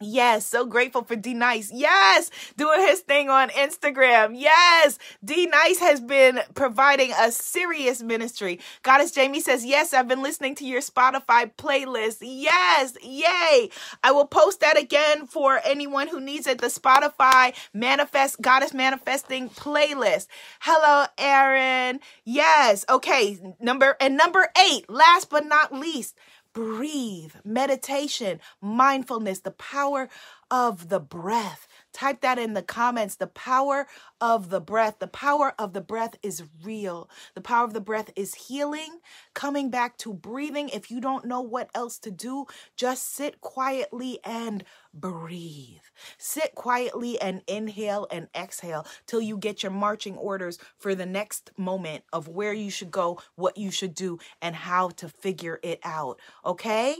Yes, 0.00 0.46
so 0.46 0.64
grateful 0.64 1.02
for 1.02 1.16
D 1.16 1.34
Nice. 1.34 1.72
Yes, 1.72 2.30
doing 2.56 2.82
his 2.82 3.00
thing 3.00 3.28
on 3.30 3.48
Instagram. 3.48 4.34
Yes, 4.38 4.96
D 5.24 5.46
Nice 5.46 5.80
has 5.80 6.00
been 6.00 6.38
providing 6.54 7.12
a 7.18 7.32
serious 7.32 8.00
ministry. 8.00 8.60
Goddess 8.84 9.10
Jamie 9.10 9.40
says, 9.40 9.64
Yes, 9.64 9.92
I've 9.92 10.06
been 10.06 10.22
listening 10.22 10.54
to 10.56 10.64
your 10.64 10.82
Spotify 10.82 11.50
playlist. 11.52 12.18
Yes, 12.20 12.96
yay. 13.02 13.70
I 14.04 14.12
will 14.12 14.26
post 14.28 14.60
that 14.60 14.78
again 14.78 15.26
for 15.26 15.60
anyone 15.64 16.06
who 16.06 16.20
needs 16.20 16.46
it. 16.46 16.60
The 16.60 16.68
Spotify 16.68 17.52
Manifest 17.74 18.40
Goddess 18.40 18.72
Manifesting 18.72 19.50
playlist. 19.50 20.28
Hello, 20.60 21.06
Aaron. 21.18 21.98
Yes, 22.24 22.84
okay. 22.88 23.36
Number 23.58 23.96
and 24.00 24.16
number 24.16 24.46
eight, 24.64 24.88
last 24.88 25.28
but 25.28 25.44
not 25.44 25.74
least 25.74 26.14
breathe, 26.54 27.32
meditation, 27.44 28.40
mindfulness, 28.60 29.40
the 29.40 29.52
power 29.52 30.08
of 30.50 30.88
the 30.88 31.00
breath. 31.00 31.66
Type 31.92 32.20
that 32.20 32.38
in 32.38 32.54
the 32.54 32.62
comments. 32.62 33.16
The 33.16 33.26
power 33.26 33.86
of 34.20 34.50
the 34.50 34.60
breath. 34.60 34.98
The 34.98 35.06
power 35.08 35.54
of 35.58 35.72
the 35.72 35.80
breath 35.80 36.16
is 36.22 36.44
real. 36.62 37.10
The 37.34 37.40
power 37.40 37.64
of 37.64 37.72
the 37.72 37.80
breath 37.80 38.10
is 38.14 38.34
healing, 38.34 39.00
coming 39.34 39.70
back 39.70 39.96
to 39.98 40.12
breathing. 40.12 40.68
If 40.68 40.90
you 40.90 41.00
don't 41.00 41.24
know 41.24 41.40
what 41.40 41.70
else 41.74 41.98
to 42.00 42.10
do, 42.10 42.46
just 42.76 43.14
sit 43.14 43.40
quietly 43.40 44.20
and 44.24 44.64
breathe. 44.94 45.80
Sit 46.18 46.54
quietly 46.54 47.20
and 47.20 47.42
inhale 47.46 48.06
and 48.10 48.28
exhale 48.36 48.86
till 49.06 49.20
you 49.20 49.36
get 49.36 49.62
your 49.62 49.72
marching 49.72 50.16
orders 50.16 50.58
for 50.78 50.94
the 50.94 51.06
next 51.06 51.50
moment 51.56 52.04
of 52.12 52.28
where 52.28 52.52
you 52.52 52.70
should 52.70 52.90
go, 52.90 53.20
what 53.34 53.56
you 53.56 53.70
should 53.70 53.94
do, 53.94 54.18
and 54.40 54.54
how 54.54 54.90
to 54.90 55.08
figure 55.08 55.58
it 55.62 55.80
out. 55.84 56.20
Okay? 56.44 56.96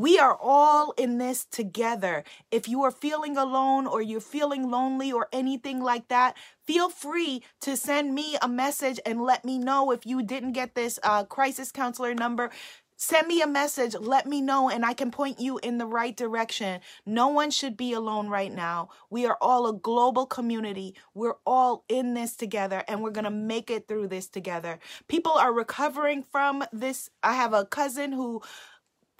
We 0.00 0.18
are 0.18 0.38
all 0.40 0.92
in 0.92 1.18
this 1.18 1.44
together. 1.44 2.24
If 2.50 2.70
you 2.70 2.82
are 2.84 2.90
feeling 2.90 3.36
alone 3.36 3.86
or 3.86 4.00
you're 4.00 4.22
feeling 4.22 4.70
lonely 4.70 5.12
or 5.12 5.28
anything 5.30 5.82
like 5.82 6.08
that, 6.08 6.38
feel 6.64 6.88
free 6.88 7.42
to 7.60 7.76
send 7.76 8.14
me 8.14 8.38
a 8.40 8.48
message 8.48 8.98
and 9.04 9.20
let 9.20 9.44
me 9.44 9.58
know 9.58 9.90
if 9.90 10.06
you 10.06 10.22
didn't 10.22 10.52
get 10.52 10.74
this 10.74 10.98
uh, 11.02 11.24
crisis 11.24 11.70
counselor 11.70 12.14
number. 12.14 12.50
Send 12.96 13.28
me 13.28 13.42
a 13.42 13.46
message, 13.46 13.94
let 13.94 14.26
me 14.26 14.40
know, 14.40 14.70
and 14.70 14.86
I 14.86 14.94
can 14.94 15.10
point 15.10 15.38
you 15.38 15.58
in 15.58 15.76
the 15.76 15.86
right 15.86 16.16
direction. 16.16 16.80
No 17.04 17.28
one 17.28 17.50
should 17.50 17.76
be 17.76 17.92
alone 17.92 18.28
right 18.28 18.52
now. 18.52 18.88
We 19.10 19.26
are 19.26 19.36
all 19.40 19.66
a 19.66 19.74
global 19.74 20.24
community. 20.24 20.94
We're 21.14 21.36
all 21.46 21.84
in 21.90 22.14
this 22.14 22.36
together, 22.36 22.84
and 22.88 23.02
we're 23.02 23.10
going 23.10 23.24
to 23.24 23.30
make 23.30 23.70
it 23.70 23.86
through 23.86 24.08
this 24.08 24.28
together. 24.28 24.78
People 25.08 25.32
are 25.32 25.52
recovering 25.52 26.22
from 26.22 26.64
this. 26.72 27.10
I 27.22 27.34
have 27.34 27.52
a 27.52 27.66
cousin 27.66 28.12
who 28.12 28.42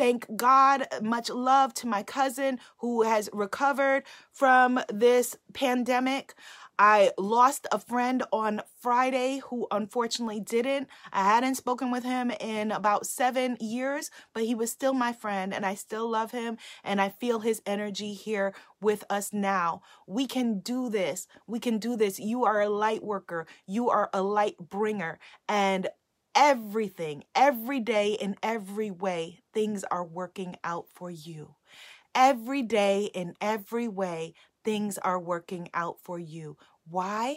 Thank 0.00 0.34
God. 0.34 0.86
Much 1.02 1.28
love 1.28 1.74
to 1.74 1.86
my 1.86 2.02
cousin 2.02 2.58
who 2.78 3.02
has 3.02 3.28
recovered 3.34 4.04
from 4.32 4.80
this 4.88 5.36
pandemic. 5.52 6.32
I 6.78 7.10
lost 7.18 7.66
a 7.70 7.78
friend 7.78 8.22
on 8.32 8.62
Friday 8.80 9.42
who 9.50 9.66
unfortunately 9.70 10.40
didn't. 10.40 10.88
I 11.12 11.24
hadn't 11.24 11.56
spoken 11.56 11.90
with 11.90 12.04
him 12.04 12.30
in 12.40 12.72
about 12.72 13.04
seven 13.04 13.58
years, 13.60 14.10
but 14.32 14.44
he 14.44 14.54
was 14.54 14.70
still 14.70 14.94
my 14.94 15.12
friend 15.12 15.52
and 15.52 15.66
I 15.66 15.74
still 15.74 16.08
love 16.08 16.30
him 16.30 16.56
and 16.82 16.98
I 16.98 17.10
feel 17.10 17.40
his 17.40 17.60
energy 17.66 18.14
here 18.14 18.54
with 18.80 19.04
us 19.10 19.34
now. 19.34 19.82
We 20.06 20.26
can 20.26 20.60
do 20.60 20.88
this. 20.88 21.26
We 21.46 21.60
can 21.60 21.76
do 21.76 21.94
this. 21.94 22.18
You 22.18 22.46
are 22.46 22.62
a 22.62 22.70
light 22.70 23.04
worker, 23.04 23.46
you 23.66 23.90
are 23.90 24.08
a 24.14 24.22
light 24.22 24.56
bringer. 24.56 25.18
And 25.46 25.88
everything, 26.34 27.24
every 27.34 27.80
day, 27.80 28.12
in 28.12 28.36
every 28.42 28.90
way, 28.90 29.40
things 29.52 29.84
are 29.90 30.04
working 30.04 30.56
out 30.64 30.86
for 30.92 31.10
you. 31.10 31.54
Every 32.14 32.62
day, 32.62 33.10
in 33.14 33.34
every 33.40 33.88
way, 33.88 34.34
things 34.64 34.98
are 34.98 35.18
working 35.20 35.68
out 35.74 35.98
for 36.02 36.18
you. 36.18 36.56
Why? 36.88 37.36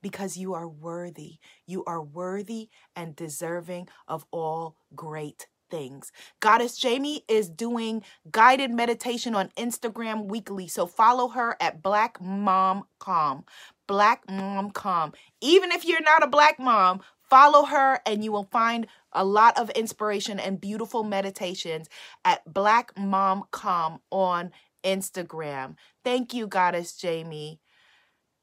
Because 0.00 0.36
you 0.36 0.54
are 0.54 0.68
worthy. 0.68 1.36
You 1.66 1.84
are 1.84 2.02
worthy 2.02 2.68
and 2.96 3.16
deserving 3.16 3.88
of 4.08 4.24
all 4.30 4.76
great 4.94 5.46
things. 5.70 6.12
Goddess 6.40 6.76
Jamie 6.76 7.24
is 7.28 7.48
doing 7.48 8.02
guided 8.30 8.70
meditation 8.70 9.34
on 9.34 9.48
Instagram 9.56 10.26
weekly. 10.26 10.68
So 10.68 10.86
follow 10.86 11.28
her 11.28 11.56
at 11.60 11.82
Black 11.82 12.20
Mom 12.20 12.84
Calm. 12.98 13.44
Black 13.86 14.22
Mom 14.28 14.70
Calm. 14.70 15.12
Even 15.40 15.72
if 15.72 15.84
you're 15.84 16.02
not 16.02 16.22
a 16.22 16.28
black 16.28 16.58
mom, 16.58 17.00
Follow 17.32 17.64
her, 17.64 17.98
and 18.04 18.22
you 18.22 18.30
will 18.30 18.50
find 18.52 18.86
a 19.10 19.24
lot 19.24 19.58
of 19.58 19.70
inspiration 19.70 20.38
and 20.38 20.60
beautiful 20.60 21.02
meditations 21.02 21.88
at 22.26 22.44
Black 22.52 22.92
Mom 22.94 23.44
Calm 23.50 24.00
on 24.10 24.50
Instagram. 24.84 25.76
Thank 26.04 26.34
you, 26.34 26.46
Goddess 26.46 26.94
Jamie. 26.94 27.58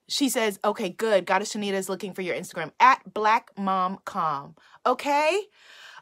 She 0.08 0.28
says, 0.28 0.60
okay, 0.66 0.90
good. 0.90 1.28
Goddess 1.28 1.54
Shanita 1.54 1.74
is 1.74 1.88
looking 1.88 2.14
for 2.14 2.24
your 2.24 2.36
Instagram 2.36 2.72
at 2.80 3.14
Black 3.14 3.52
Mom 3.56 4.00
Calm. 4.06 4.56
Okay? 4.88 5.40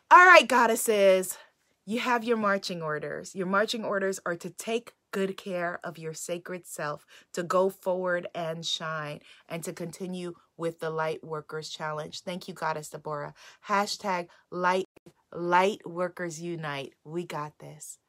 All 0.09 0.25
right, 0.25 0.47
goddesses. 0.47 1.37
You 1.85 1.99
have 1.99 2.23
your 2.23 2.37
marching 2.37 2.81
orders. 2.81 3.35
Your 3.35 3.47
marching 3.47 3.83
orders 3.83 4.21
are 4.25 4.37
to 4.37 4.49
take 4.49 4.93
good 5.11 5.37
care 5.37 5.79
of 5.83 5.97
your 5.97 6.13
sacred 6.13 6.67
self, 6.67 7.05
to 7.33 7.43
go 7.43 7.69
forward 7.69 8.27
and 8.35 8.65
shine, 8.65 9.21
and 9.47 9.63
to 9.63 9.73
continue 9.73 10.33
with 10.57 10.79
the 10.79 10.89
Light 10.89 11.23
Workers 11.23 11.69
Challenge. 11.69 12.21
Thank 12.21 12.47
you, 12.47 12.53
Goddess 12.53 12.89
Deborah. 12.89 13.33
Hashtag 13.67 14.27
Light, 14.51 14.87
Light 15.31 15.81
Workers 15.85 16.41
Unite. 16.41 16.93
We 17.03 17.25
got 17.25 17.59
this. 17.59 17.99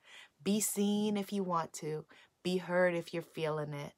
Be 0.42 0.60
seen 0.60 1.16
if 1.16 1.32
you 1.32 1.42
want 1.42 1.72
to, 1.74 2.04
be 2.42 2.58
heard 2.58 2.94
if 2.94 3.12
you're 3.12 3.22
feeling 3.22 3.74
it. 3.74 3.92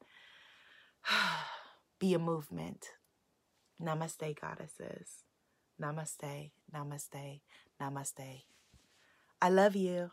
be 1.98 2.14
a 2.14 2.18
movement. 2.18 2.88
Namaste, 3.82 4.40
goddesses. 4.40 5.24
Namaste, 5.80 6.50
namaste, 6.74 7.40
namaste. 7.80 8.42
I 9.40 9.48
love 9.48 9.74
you. 9.74 10.10